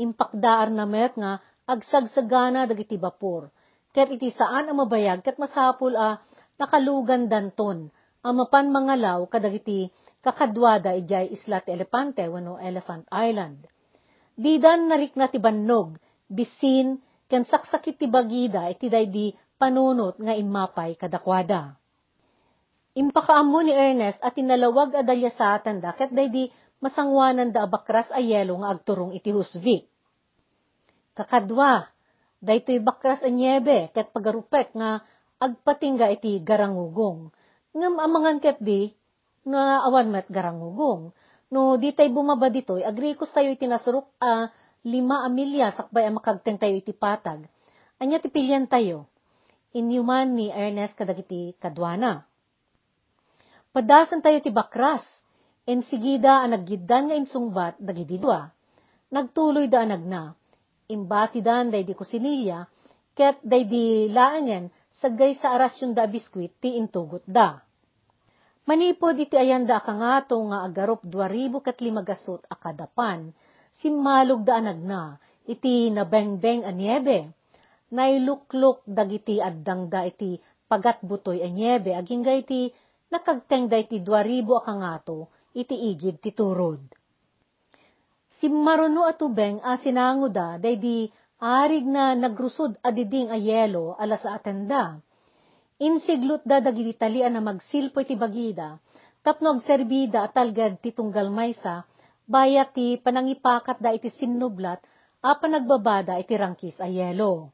Impakdaar 0.00 0.72
na 0.72 0.88
met 0.88 1.12
nga 1.18 1.42
agsagsagana 1.68 2.64
dagiti 2.64 2.96
bapor, 2.96 3.52
ket 3.92 4.08
iti 4.08 4.32
saan 4.32 4.72
ang 4.72 4.80
mabayag? 4.80 5.20
Ket 5.20 5.36
masapul 5.36 5.92
a 5.98 6.16
nakalugan 6.56 7.28
danton, 7.28 7.92
ang 8.22 8.34
mapan 8.38 8.70
mangalaw 8.70 9.26
kadagiti 9.26 9.90
kakadwada 10.22 10.94
ijay 10.94 11.34
isla 11.34 11.58
ti 11.60 11.74
Elepante 11.74 12.22
wano 12.30 12.56
Elephant 12.56 13.04
Island. 13.10 13.66
Didan 14.38 14.88
narik 14.88 15.18
na 15.18 15.28
ti 15.28 15.42
bannog, 15.42 15.98
bisin, 16.30 17.02
ken 17.28 17.44
saksakit 17.44 17.98
ti 18.00 18.06
bagida 18.08 18.70
iti 18.70 18.88
daydi 18.88 19.34
panunot 19.60 20.16
nga 20.22 20.32
imapay 20.32 20.96
kadakwada. 20.96 21.81
Impakaammo 22.92 23.64
ni 23.64 23.72
Ernest 23.72 24.20
at 24.20 24.36
tinalawag 24.36 24.92
adalya 24.92 25.32
sa 25.32 25.56
atanda 25.56 25.96
ket 25.96 26.12
daydi 26.12 26.52
masangwanan 26.84 27.48
da 27.48 27.64
abakras 27.64 28.12
a 28.12 28.20
yelo 28.20 28.60
nga 28.60 28.68
agturong 28.76 29.16
iti 29.16 29.32
husvik. 29.32 29.88
Kakadwa, 31.16 31.88
daytoy 32.44 32.84
bakras 32.84 33.24
a 33.24 33.32
niebe 33.32 33.88
ket 33.96 34.12
pagarupek 34.12 34.76
nga 34.76 35.00
agpatingga 35.40 36.12
iti 36.12 36.36
garangugong. 36.44 37.32
Ngam 37.72 37.94
amangan 37.96 38.44
ket 38.44 38.60
di 38.60 38.92
nga 39.48 39.88
awan 39.88 40.12
met 40.12 40.28
garangugong. 40.28 41.16
No, 41.52 41.76
di 41.76 41.92
tayo 41.92 42.12
bumaba 42.12 42.48
dito, 42.48 42.80
agrikos 42.80 43.32
tayo 43.32 43.52
itinasurok 43.52 44.08
a 44.20 44.24
uh, 44.24 44.44
lima 44.88 45.20
amilya 45.28 45.72
sakbay 45.76 46.08
ang 46.08 46.16
makagteng 46.16 46.56
tayo 46.56 46.72
iti 46.76 46.96
patag. 46.96 47.44
Anya 48.00 48.20
ti 48.20 48.32
pilyan 48.32 48.68
tayo. 48.68 49.08
Inyuman 49.76 50.32
ni 50.36 50.48
Ernest 50.48 50.96
kadagiti 50.96 51.56
kadwana. 51.60 52.24
Padasan 53.72 54.20
tayo 54.20 54.36
ti 54.44 54.52
bakras. 54.52 55.00
En 55.64 55.80
sigida 55.80 56.44
ang 56.44 56.52
naggidan 56.52 57.08
nga 57.08 57.16
insungbat 57.16 57.80
dagiti 57.80 58.20
dua. 58.20 58.52
Nagtuloy 59.08 59.64
da 59.72 59.88
anagna. 59.88 60.36
Imbatidan 60.92 61.72
day 61.72 61.80
di 61.80 61.96
kusinilya, 61.96 62.68
ket 63.16 63.40
day 63.40 63.64
di 63.64 64.12
laangen 64.12 64.68
sagay 65.00 65.32
sa 65.40 65.56
arasyon 65.56 65.96
da 65.96 66.04
biskwit 66.04 66.52
ti 66.60 66.76
intugot 66.76 67.24
da. 67.24 67.64
Manipod 68.68 69.16
iti 69.16 69.40
ayanda 69.40 69.80
akangato 69.80 70.36
nga 70.52 70.68
agarup 70.68 71.00
2,000 71.08 71.64
kat 71.64 71.80
limagasot 71.80 72.44
akadapan, 72.46 73.32
simmalog 73.80 74.44
da 74.44 74.60
anagna, 74.60 75.16
iti 75.48 75.88
nabengbeng 75.88 76.62
anyebe. 76.68 77.32
Nailukluk 77.88 78.84
dagiti 78.84 79.40
addang 79.40 79.88
da 79.88 80.04
iti 80.04 80.36
pagat 80.68 81.00
butoy 81.00 81.40
anyebe, 81.40 81.96
aging 81.96 82.22
iti 82.22 82.68
nakagteng 83.12 83.68
da 83.68 83.76
iti 83.76 84.00
2,000 84.00 84.48
akangato, 84.60 85.28
iti 85.52 85.76
igid 85.92 86.24
ti 86.24 86.32
turod. 86.32 86.80
Simmaruno 88.40 89.04
atubeng 89.04 89.60
a 89.60 89.76
sinango 89.76 90.32
da, 90.32 90.56
day 90.56 91.12
arig 91.38 91.84
na 91.84 92.16
nagrusod 92.16 92.80
adiding 92.80 93.28
a 93.28 93.36
yelo 93.36 93.94
alas 94.00 94.24
atenda 94.24 95.02
Insiglot 95.82 96.46
da 96.46 96.62
dagiti 96.62 96.94
talian 96.94 97.34
na 97.34 97.42
magsilpo 97.42 97.98
iti 98.06 98.14
bagida, 98.14 98.78
tapno 99.26 99.50
agserbida 99.50 100.22
at 100.22 100.30
talgad 100.30 100.78
ti 100.78 100.94
tunggal 100.94 101.26
maysa, 101.26 101.82
bayat 102.30 102.70
ti 102.70 103.02
panangipakat 103.02 103.82
da 103.82 103.90
iti 103.90 104.06
sinnublat, 104.06 104.78
a 105.26 105.34
panagbabada 105.34 106.22
iti 106.22 106.38
rangkis 106.38 106.78
a 106.78 106.86
yelo. 106.86 107.50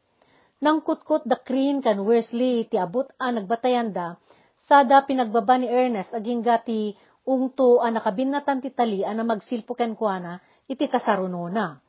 Nang 0.61 0.85
kutkot 0.85 1.25
da 1.25 1.41
krin 1.41 1.81
kan 1.81 2.05
Wesley 2.05 2.69
ti 2.69 2.77
abot 2.77 3.09
a 3.17 3.33
nagbatayan 3.33 3.97
da, 3.97 4.21
sada 4.69 5.01
pinagbaba 5.09 5.57
ni 5.57 5.67
Ernest 5.73 6.13
aging 6.13 6.45
gati 6.45 6.93
ungto 7.25 7.81
a 7.81 7.89
nakabinatan 7.89 8.61
ti 8.61 8.69
tali 8.69 9.01
a 9.01 9.17
na 9.17 9.25
magsilpo 9.25 9.73
ken 9.73 9.97
kuana 9.97 10.37
iti 10.69 10.85
kasarunona. 10.93 11.81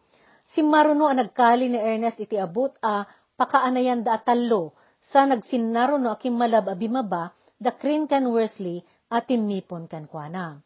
Si 0.47 0.63
Maruno 0.63 1.11
a 1.11 1.13
nagkali 1.13 1.67
ni 1.67 1.75
Ernest 1.75 2.23
iti 2.23 2.39
abot 2.39 2.71
a 2.79 3.03
pakaanayan 3.35 4.01
da 4.01 4.15
atallo, 4.15 4.73
sa 5.03 5.27
nagsinaro 5.27 5.99
no 5.99 6.15
akim 6.15 6.39
malab 6.39 6.71
abimaba, 6.71 7.35
da 7.59 7.75
krin 7.75 8.07
kan 8.07 8.23
Worsley 8.23 8.79
at 9.11 9.27
timnipon 9.27 9.91
kan 9.91 10.07
kuana. 10.07 10.63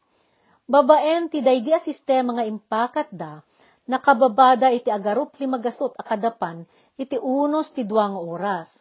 Babaen 0.70 1.28
ti 1.28 1.42
daydi 1.42 1.74
a 1.74 1.82
sistema 1.82 2.38
nga 2.38 2.46
impakat 2.46 3.10
da, 3.12 3.42
nakababada 3.90 4.72
iti 4.72 4.88
agarup 4.88 5.36
limagasot 5.42 5.98
akadapan, 6.00 6.64
iti 6.96 7.20
unos 7.20 7.74
ti 7.76 7.84
duwang 7.84 8.16
oras. 8.16 8.72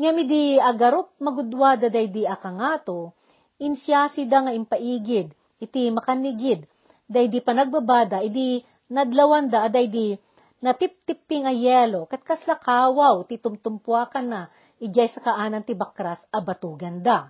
Ngami 0.00 0.22
di 0.24 0.44
agarup 0.56 1.12
magudwa 1.20 1.76
da 1.76 1.92
daydi 1.92 2.24
akangato, 2.24 3.12
insyasi 3.60 4.24
da 4.24 4.48
nga 4.48 4.52
impaigid, 4.56 5.28
iti 5.60 5.92
makanigid, 5.92 6.64
daydi 7.04 7.44
panagbabada, 7.44 8.24
idi 8.24 8.64
nadlawan 8.88 9.52
da, 9.52 9.68
daydi 9.68 10.16
natip-tipping 10.64 11.44
a 11.44 11.52
yelo, 11.52 12.08
kat 12.08 12.24
kasla 12.24 12.56
kawaw, 12.56 13.28
ti 13.28 13.36
tumtumpuakan 13.36 14.24
na, 14.24 14.40
ijay 14.80 15.12
sa 15.12 15.20
kaanan 15.20 15.68
ti 15.68 15.76
bakras, 15.76 16.20
abatugan 16.32 17.04
da. 17.04 17.28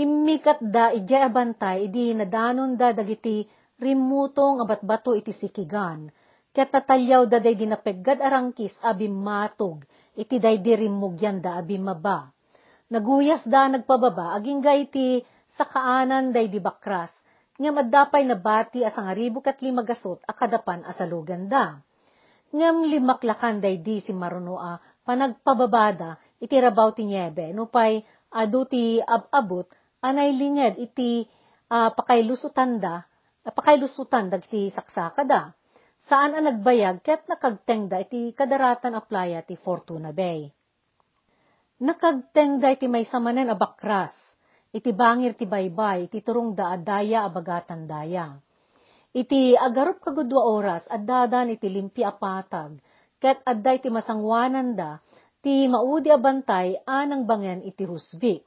Immikat 0.00 0.64
da, 0.64 0.88
ijay 0.88 1.20
abantay, 1.20 1.84
idi 1.88 2.16
nadanon 2.16 2.80
da 2.80 2.96
dagiti 2.96 3.44
rimutong 3.76 4.64
abat-bato 4.64 5.12
iti 5.12 5.36
sikigan, 5.36 6.08
ket 6.54 6.72
tatalyaw 6.72 7.28
da 7.28 7.44
day 7.44 7.56
dinapeggad 7.60 8.24
arangkis 8.24 8.72
abim 8.80 9.12
matog, 9.12 9.84
iti 10.14 10.38
day 10.38 10.62
dirimugyan 10.62 11.42
da 11.42 11.58
abim 11.58 11.84
maba. 11.86 12.30
Naguyas 12.90 13.42
da 13.48 13.66
nagpababa, 13.66 14.38
aging 14.38 14.62
gayti 14.62 15.22
sa 15.54 15.66
kaanan 15.66 16.30
day 16.30 16.46
di 16.50 16.58
bakras, 16.62 17.10
nga 17.54 17.70
maddapay 17.70 18.26
na 18.26 18.34
bati 18.34 18.82
as 18.82 18.94
ang 18.98 19.06
aribok 19.10 19.46
at 19.46 19.62
limagasot 19.62 20.18
akadapan 20.26 20.82
asalugan 20.86 21.46
da. 21.46 21.78
Ngam 22.54 22.86
limaklakan 22.86 23.62
day 23.62 23.78
di 23.82 24.02
si 24.02 24.10
Marunoa 24.14 24.78
panagpababada 25.06 26.18
iti 26.38 26.54
rabaw 26.58 26.90
ti 26.94 27.06
niebe, 27.06 27.50
nupay 27.54 28.02
adu 28.34 28.66
ti 28.66 28.98
ababot, 28.98 29.66
anay 30.02 30.34
linged 30.34 30.78
iti 30.82 31.22
uh, 31.70 31.90
pakailusutan 31.94 32.82
da, 32.82 33.02
uh, 33.46 33.52
pakailusutan 33.54 34.30
dagti 34.30 34.70
saksaka 34.74 35.22
da. 35.22 35.54
Saan 36.04 36.36
ang 36.36 36.44
nagbayag 36.44 37.00
ket 37.00 37.24
nakagteng 37.32 37.88
da 37.88 38.04
iti 38.04 38.36
kadaratan 38.36 38.92
a 38.92 39.00
playa 39.00 39.40
ti 39.40 39.56
Fortuna 39.56 40.12
Bay. 40.12 40.44
Nakagteng 41.80 42.60
da 42.60 42.76
iti 42.76 42.84
may 42.92 43.08
samanen 43.08 43.48
a 43.48 43.56
bakras, 43.56 44.12
iti 44.68 44.92
bangir 44.92 45.32
ti 45.32 45.48
baybay, 45.48 46.12
iti 46.12 46.20
turong 46.20 46.52
da 46.52 46.76
adaya 46.76 47.24
abagatan 47.24 47.88
daya. 47.88 48.36
Iti 49.16 49.56
agarup 49.56 50.04
kagudwa 50.04 50.44
oras, 50.44 50.84
addadan 50.92 51.56
iti 51.56 51.72
limpi 51.72 52.04
apatag, 52.04 52.76
ket 53.16 53.40
adda 53.40 53.72
iti 53.72 53.88
masangwanan 53.88 54.76
da, 54.76 55.00
ti 55.40 55.64
maudi 55.72 56.12
abantay 56.12 56.84
anang 56.84 57.24
bangen 57.24 57.64
iti 57.64 57.88
husbik. 57.88 58.44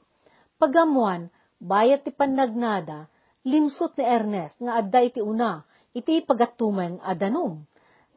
Pagamuan, 0.62 1.26
bayat 1.58 2.06
ti 2.06 2.14
pannagnada, 2.14 3.10
limsot 3.42 3.98
ni 3.98 4.04
Ernest 4.06 4.62
nga 4.62 4.78
adda 4.78 5.00
iti 5.02 5.18
una, 5.18 5.66
iti 5.98 6.22
pagatuman 6.22 7.02
adanom. 7.02 7.66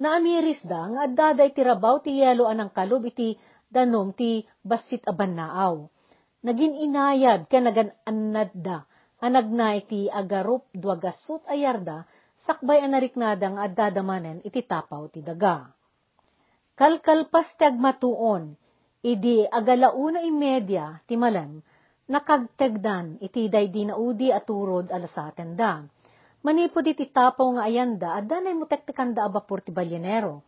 Naamiris 0.01 0.61
da 0.65 0.85
nga 0.89 0.99
adda 1.09 1.27
da 1.37 1.43
iti 1.49 1.61
rabaw 1.61 2.01
ti 2.01 2.21
yelo 2.21 2.45
anang 2.45 2.69
kalub 2.69 3.05
iti 3.09 3.37
danom 3.69 4.13
ti 4.13 4.45
basit 4.61 5.01
abannaaw. 5.09 5.85
Nagin 6.41 6.73
inayad 6.77 7.45
ka 7.45 7.61
nagan 7.61 7.93
anad 8.05 8.49
da, 8.53 8.81
anag 9.21 9.47
na 9.53 9.77
iti 9.77 10.09
agarup 10.09 10.65
duagasut 10.73 11.45
ayarda, 11.45 12.05
sakbay 12.45 12.81
anariknada 12.81 13.45
nga 13.53 13.61
adda 13.69 13.85
damanen 13.93 14.41
iti 14.41 14.65
tapaw 14.65 15.05
ti 15.13 15.21
daga. 15.21 15.69
Kalkalpas 16.73 17.53
ti 17.57 17.63
agmatuon, 17.69 18.57
idi 19.05 19.45
agalauna 19.45 20.25
imedya 20.25 21.05
ti 21.05 21.13
malam, 21.13 21.61
nakagtegdan 22.09 23.21
iti 23.21 23.45
day 23.53 23.69
di 23.69 23.85
naudi 23.85 24.33
aturod 24.33 24.89
alasaten 24.89 25.53
da 25.53 25.85
Manipod 26.41 26.81
iti 26.89 27.05
tapaw 27.05 27.53
nga 27.53 27.69
ayanda, 27.69 28.17
adda 28.17 28.41
na 28.41 28.57
mo 28.57 28.65
tektekanda 28.65 29.29
abapor 29.29 29.61
ti 29.61 29.69
balyanero. 29.69 30.41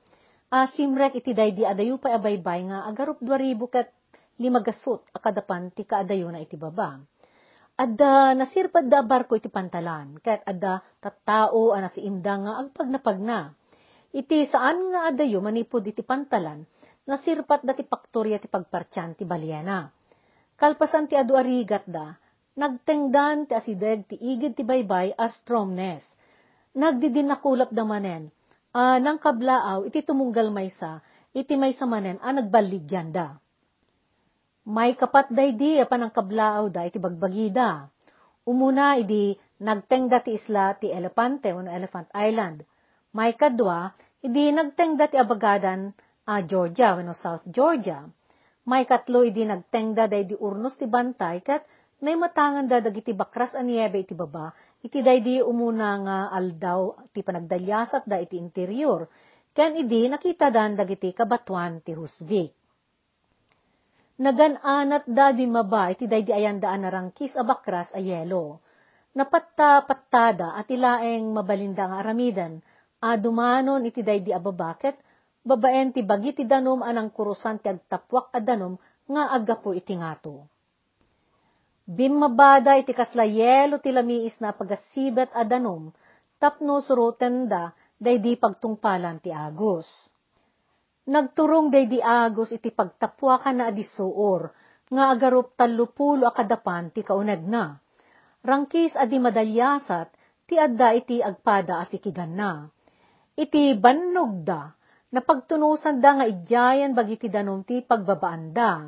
Asimrek 0.49 1.21
iti 1.21 1.37
day 1.37 1.53
di 1.53 1.61
adayo 1.65 2.01
pa 2.01 2.17
abaybay 2.17 2.65
nga 2.69 2.85
agarup 2.89 3.21
dwaribo 3.21 3.69
kat 3.69 3.93
limagasot 4.41 5.05
akadapan 5.13 5.69
ti 5.69 5.85
kaadayo 5.85 6.33
na 6.33 6.41
iti 6.41 6.57
baba. 6.57 6.97
Adda 7.77 8.33
nasirpad 8.37 8.85
da 8.89 9.05
barko 9.05 9.37
iti 9.37 9.49
pantalan, 9.49 10.17
kat 10.21 10.41
adda 10.45 10.81
tattao 11.01 11.73
ana 11.73 11.89
si 11.89 12.05
imda 12.05 12.41
nga 12.41 12.51
agpagnapag 12.65 13.17
na. 13.21 13.49
Iti 14.13 14.45
saan 14.49 14.93
nga 14.93 15.09
adayo 15.13 15.41
manipod 15.41 15.85
iti 15.85 16.05
pantalan, 16.05 16.65
nasirpat 17.05 17.65
da 17.65 17.73
ti 17.77 17.85
paktorya 17.85 18.37
ti 18.41 18.49
pagpartyan 18.49 19.13
ti 19.17 19.25
balyana. 19.25 19.89
Kalpasan 20.57 21.09
ti 21.09 21.17
adu 21.17 21.33
arigat 21.33 21.85
da, 21.89 22.13
Nagtengdan 22.53 23.49
ti 23.49 23.57
asideg 23.57 24.05
ti 24.05 24.13
igid 24.13 24.53
ti 24.53 24.61
baybay 24.61 25.17
as 25.17 25.33
stromness. 25.41 26.05
Nagdidinakulap 26.77 27.73
damanen. 27.73 28.29
Uh, 28.73 28.97
nang 28.97 29.21
kablaaw, 29.21 29.85
iti 29.85 30.01
tumunggal 30.01 30.49
maysa, 30.49 31.01
iti 31.33 31.53
maysa 31.53 31.85
manen, 31.85 32.17
a 32.17 32.29
ah, 32.29 32.33
nagbaligyan 32.33 33.13
da. 33.13 33.37
May 34.65 34.97
kapat 34.97 35.29
day 35.29 35.53
di, 35.53 35.77
apan 35.77 36.09
ang 36.09 36.13
kablaaw 36.13 36.73
da, 36.73 36.81
iti 36.85 36.97
bagbagida. 36.97 37.89
Umuna, 38.49 38.97
idi 38.97 39.37
nagtengda 39.61 40.25
ti 40.25 40.37
isla 40.37 40.73
ti 40.73 40.89
Elepante, 40.89 41.53
o 41.53 41.61
Elephant 41.61 42.09
Island. 42.17 42.65
May 43.13 43.37
kadwa, 43.37 43.93
idi 44.25 44.49
nagtengda 44.49 45.09
ti 45.09 45.21
abagadan, 45.21 45.93
uh, 46.25 46.41
Georgia, 46.41 46.97
o 46.97 47.13
South 47.13 47.45
Georgia. 47.53 48.09
May 48.65 48.89
katlo, 48.89 49.21
idi 49.21 49.45
nagtengda 49.45 50.09
day 50.09 50.25
di 50.25 50.33
urnos 50.33 50.81
ti 50.81 50.89
bantay, 50.89 51.45
kat 51.45 51.61
nay 52.03 52.19
matangan 52.19 52.67
da 52.67 52.83
dagiti 52.83 53.15
bakras 53.15 53.55
aniebe 53.55 54.03
iti 54.03 54.11
baba, 54.11 54.51
iti 54.83 54.99
daydi 54.99 55.39
umuna 55.39 55.89
nga 56.03 56.17
aldaw 56.35 57.07
ti 57.15 57.23
panagdalyasat 57.23 58.03
da 58.03 58.19
iti 58.19 58.35
interior, 58.35 59.07
ken 59.55 59.79
idi 59.79 60.11
nakita 60.11 60.51
dan 60.51 60.75
dagiti 60.75 61.15
kabatuan 61.15 61.79
ti 61.79 61.95
husvik. 61.95 62.51
Nagananat 64.19 65.07
da 65.07 65.31
di 65.31 65.47
maba 65.47 65.89
iti 65.95 66.05
daydi 66.05 66.35
ayan 66.35 66.59
daan 66.59 66.83
narangkis 66.83 67.39
a 67.39 67.47
bakras 67.47 67.89
a 67.95 68.03
yelo. 68.03 68.59
Napatta 69.15 69.87
pattada 69.87 70.59
at 70.59 70.67
ilaeng 70.67 71.31
mabalinda 71.31 71.87
nga 71.87 71.97
aramidan, 72.03 72.59
a 72.99 73.15
dumanon 73.15 73.87
iti 73.87 74.03
daydi 74.03 74.35
a 74.35 74.43
babaket, 74.43 74.99
babaen 75.39 75.95
ti 75.95 76.03
bagi 76.03 76.35
ti 76.35 76.43
danom 76.43 76.83
anang 76.83 77.15
kurusan 77.15 77.63
ti 77.63 77.71
agtapwak 77.71 78.35
a 78.35 78.43
danom 78.43 78.75
nga 79.07 79.31
agapo 79.31 79.71
iti 79.71 79.95
ngato. 79.95 80.52
Bimabada 81.83 82.79
iti 82.79 82.95
kaslayelo 82.95 83.83
ti 83.83 83.91
lamiis 83.91 84.39
na 84.39 84.55
pagasibet 84.55 85.27
adanom, 85.35 85.91
tapno 86.39 86.79
suruten 86.79 87.51
da, 87.51 87.75
daydi 87.99 88.39
pagtungpalan 88.39 89.19
ti 89.19 89.35
Agos. 89.35 90.07
Nagturong 91.11 91.67
daydi 91.67 91.99
Agos 91.99 92.55
iti 92.55 92.71
pagtapwakan 92.71 93.59
na 93.59 93.63
adisuor, 93.67 94.55
nga 94.87 95.11
agarup 95.11 95.59
talupulo 95.59 96.23
akadapan 96.31 96.87
ti 96.95 97.03
kaunag 97.03 97.43
na. 97.43 97.75
Rangkis 98.39 98.95
adi 98.95 99.19
madalyasat, 99.19 100.07
ti 100.47 100.55
adda 100.55 100.95
iti 100.95 101.19
agpada 101.19 101.83
asikigan 101.83 102.31
na. 102.31 102.63
Iti 103.35 103.75
bannog 103.75 104.47
da, 104.47 104.71
napagtunusan 105.11 105.99
da 105.99 106.15
nga 106.15 106.25
idyayan 106.31 106.95
bagiti 106.95 107.27
danom 107.27 107.59
ti 107.67 107.83
pagbabaan 107.83 108.55
da. 108.55 108.87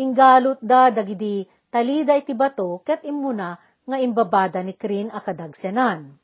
Inggalot 0.00 0.64
da 0.64 0.88
dagidi 0.88 1.44
talida 1.74 2.14
iti 2.14 2.38
bato 2.38 2.86
ket 2.86 3.02
imuna 3.02 3.58
nga 3.82 3.98
imbabada 3.98 4.62
ni 4.62 4.78
Krin 4.78 5.10
akadagsenan. 5.10 6.14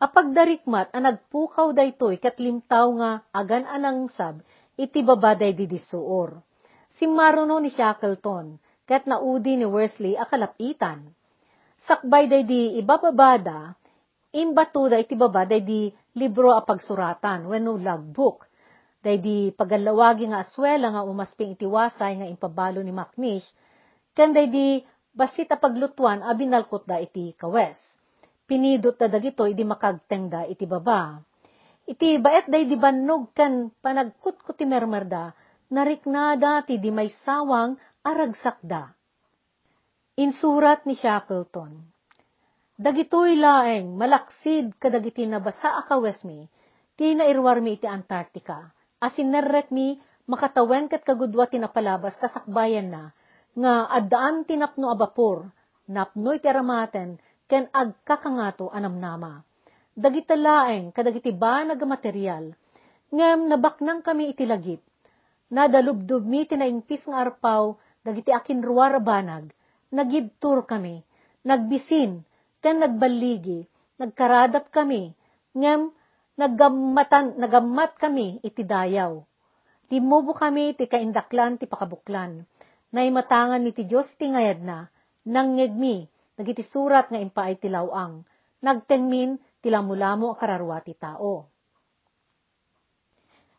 Apagdarikmat 0.00 0.96
ang 0.96 1.04
nagpukaw 1.04 1.76
daytoy 1.76 2.16
ket 2.16 2.40
limtaw 2.40 2.88
nga 2.96 3.10
agan 3.36 3.68
anang 3.68 4.08
sab 4.08 4.40
iti 4.80 5.04
babaday 5.04 5.52
di 5.52 5.68
disuor. 5.68 6.40
Si 6.88 7.04
Maruno 7.04 7.60
ni 7.60 7.68
Shackleton 7.68 8.56
ket 8.88 9.04
naudi 9.04 9.60
ni 9.60 9.68
Wesley 9.68 10.16
akalapitan. 10.16 11.12
Sakbay 11.76 12.24
day 12.24 12.42
di 12.48 12.80
ibababada, 12.80 13.76
imbato 14.32 14.88
da 14.88 14.96
iti 14.96 15.14
babaday 15.14 15.60
di 15.60 15.92
libro 16.16 16.56
a 16.56 16.64
pagsuratan 16.64 17.44
wenno 17.44 17.76
logbook. 17.76 18.48
Day 19.04 19.20
di 19.20 19.52
pagalawagi 19.52 20.32
nga 20.32 20.42
aswela 20.42 20.90
nga 20.96 21.04
umasping 21.04 21.54
iti 21.54 21.68
wasay 21.68 22.24
nga 22.24 22.26
impabalo 22.26 22.80
ni 22.80 22.90
Macnish 22.90 23.46
Kanday 24.18 24.50
di 24.50 24.82
basit 25.14 25.46
paglutuan 25.46 26.26
a 26.26 26.34
binalkot 26.34 26.90
da 26.90 26.98
iti 26.98 27.38
kawes. 27.38 27.78
Pinidot 28.50 28.98
da 28.98 29.06
dagito 29.06 29.46
iti 29.46 29.62
makagteng 29.62 30.26
iti 30.50 30.66
baba. 30.66 31.22
Iti 31.86 32.18
baet 32.18 32.50
day 32.50 32.66
di 32.66 32.74
bannog 32.74 33.30
kan 33.30 33.70
panagkut 33.78 34.42
ko 34.42 34.58
ti 34.58 34.66
mermerda, 34.66 35.30
nariknada 35.70 36.66
ti 36.66 36.82
di 36.82 36.90
may 36.90 37.14
sawang 37.22 37.78
aragsak 38.02 38.58
da. 38.58 38.90
Insurat 40.18 40.82
ni 40.82 40.98
Shackleton. 40.98 41.78
Dagitoy 42.74 43.38
laeng 43.38 43.94
malaksid 43.94 44.82
kadagiti 44.82 45.30
na 45.30 45.38
basa 45.38 45.78
akawes 45.78 46.26
mi, 46.26 46.50
ti 46.98 47.14
nairwar 47.14 47.62
mi 47.62 47.78
iti 47.78 47.86
Antarctica. 47.86 48.66
Asin 48.98 49.30
narret 49.30 49.70
mi 49.70 49.94
makatawen 50.26 50.90
kat 50.90 51.06
kagudwa 51.06 51.46
tinapalabas 51.46 52.18
kasakbayan 52.18 52.90
na, 52.90 53.14
nga 53.56 53.88
addaan 53.88 54.44
tinapno 54.44 54.92
a 54.92 54.96
bapor, 54.98 55.48
napnoy 55.88 56.38
teramaten, 56.42 57.16
ken 57.48 57.64
agkakangato 57.72 58.68
anamnama. 58.68 59.40
Dagita 59.98 60.36
laeng 60.38 60.92
kadagiti 60.94 61.32
ba 61.32 61.64
material, 61.64 62.52
ngem 63.10 63.48
nabaknang 63.48 64.04
kami 64.04 64.36
itilagip. 64.36 64.84
Nadalubdub 65.48 66.28
mi 66.28 66.44
tinaingpis 66.44 67.08
nga 67.08 67.24
arpaw, 67.24 67.72
dagiti 68.04 68.30
akin 68.30 68.60
ruwar 68.60 69.00
banag, 69.00 69.48
nagibtur 69.88 70.68
kami, 70.68 71.00
nagbisin, 71.42 72.20
ken 72.60 72.84
nagbaligi, 72.84 73.64
nagkaradap 73.96 74.68
kami, 74.68 75.16
ngem 75.56 75.88
nagammatan, 76.36 77.40
nagammat 77.40 77.96
kami 77.96 78.38
iti 78.44 78.62
dayaw. 78.62 79.24
Limubo 79.88 80.36
kami 80.36 80.76
ti 80.76 80.84
kaindaklan 80.84 81.56
ti 81.56 81.64
pakabuklan 81.64 82.44
naimatangan 82.94 83.60
ni 83.60 83.70
ti 83.74 83.84
Diyos 83.84 84.08
ti 84.16 84.30
ngayad 84.30 84.64
na, 84.64 84.88
nangyegmi, 85.28 86.08
nagiti 86.38 86.64
surat 86.64 87.12
nga 87.12 87.20
impaay 87.20 87.60
ti 87.60 87.68
lawang, 87.68 88.24
nagtenmin 88.64 89.36
ti 89.60 89.68
lamulamo 89.68 90.32
akararwa 90.32 90.80
ti 90.80 90.96
tao. 90.96 91.50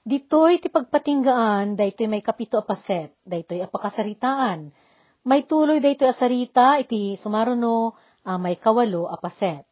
Ditoy 0.02 0.58
ti 0.58 0.74
pagpatinggaan, 0.74 1.78
daytoy 1.78 2.10
may 2.10 2.26
kapito 2.26 2.58
apaset, 2.58 3.14
daytoy 3.22 3.62
apakasaritaan, 3.62 4.74
May 5.30 5.46
tuloy 5.46 5.78
dayto 5.78 6.10
asarita 6.10 6.82
iti 6.82 7.14
sumaruno 7.22 7.94
a 8.26 8.42
may 8.42 8.58
kawalo 8.58 9.06
a 9.14 9.20
paset. 9.22 9.69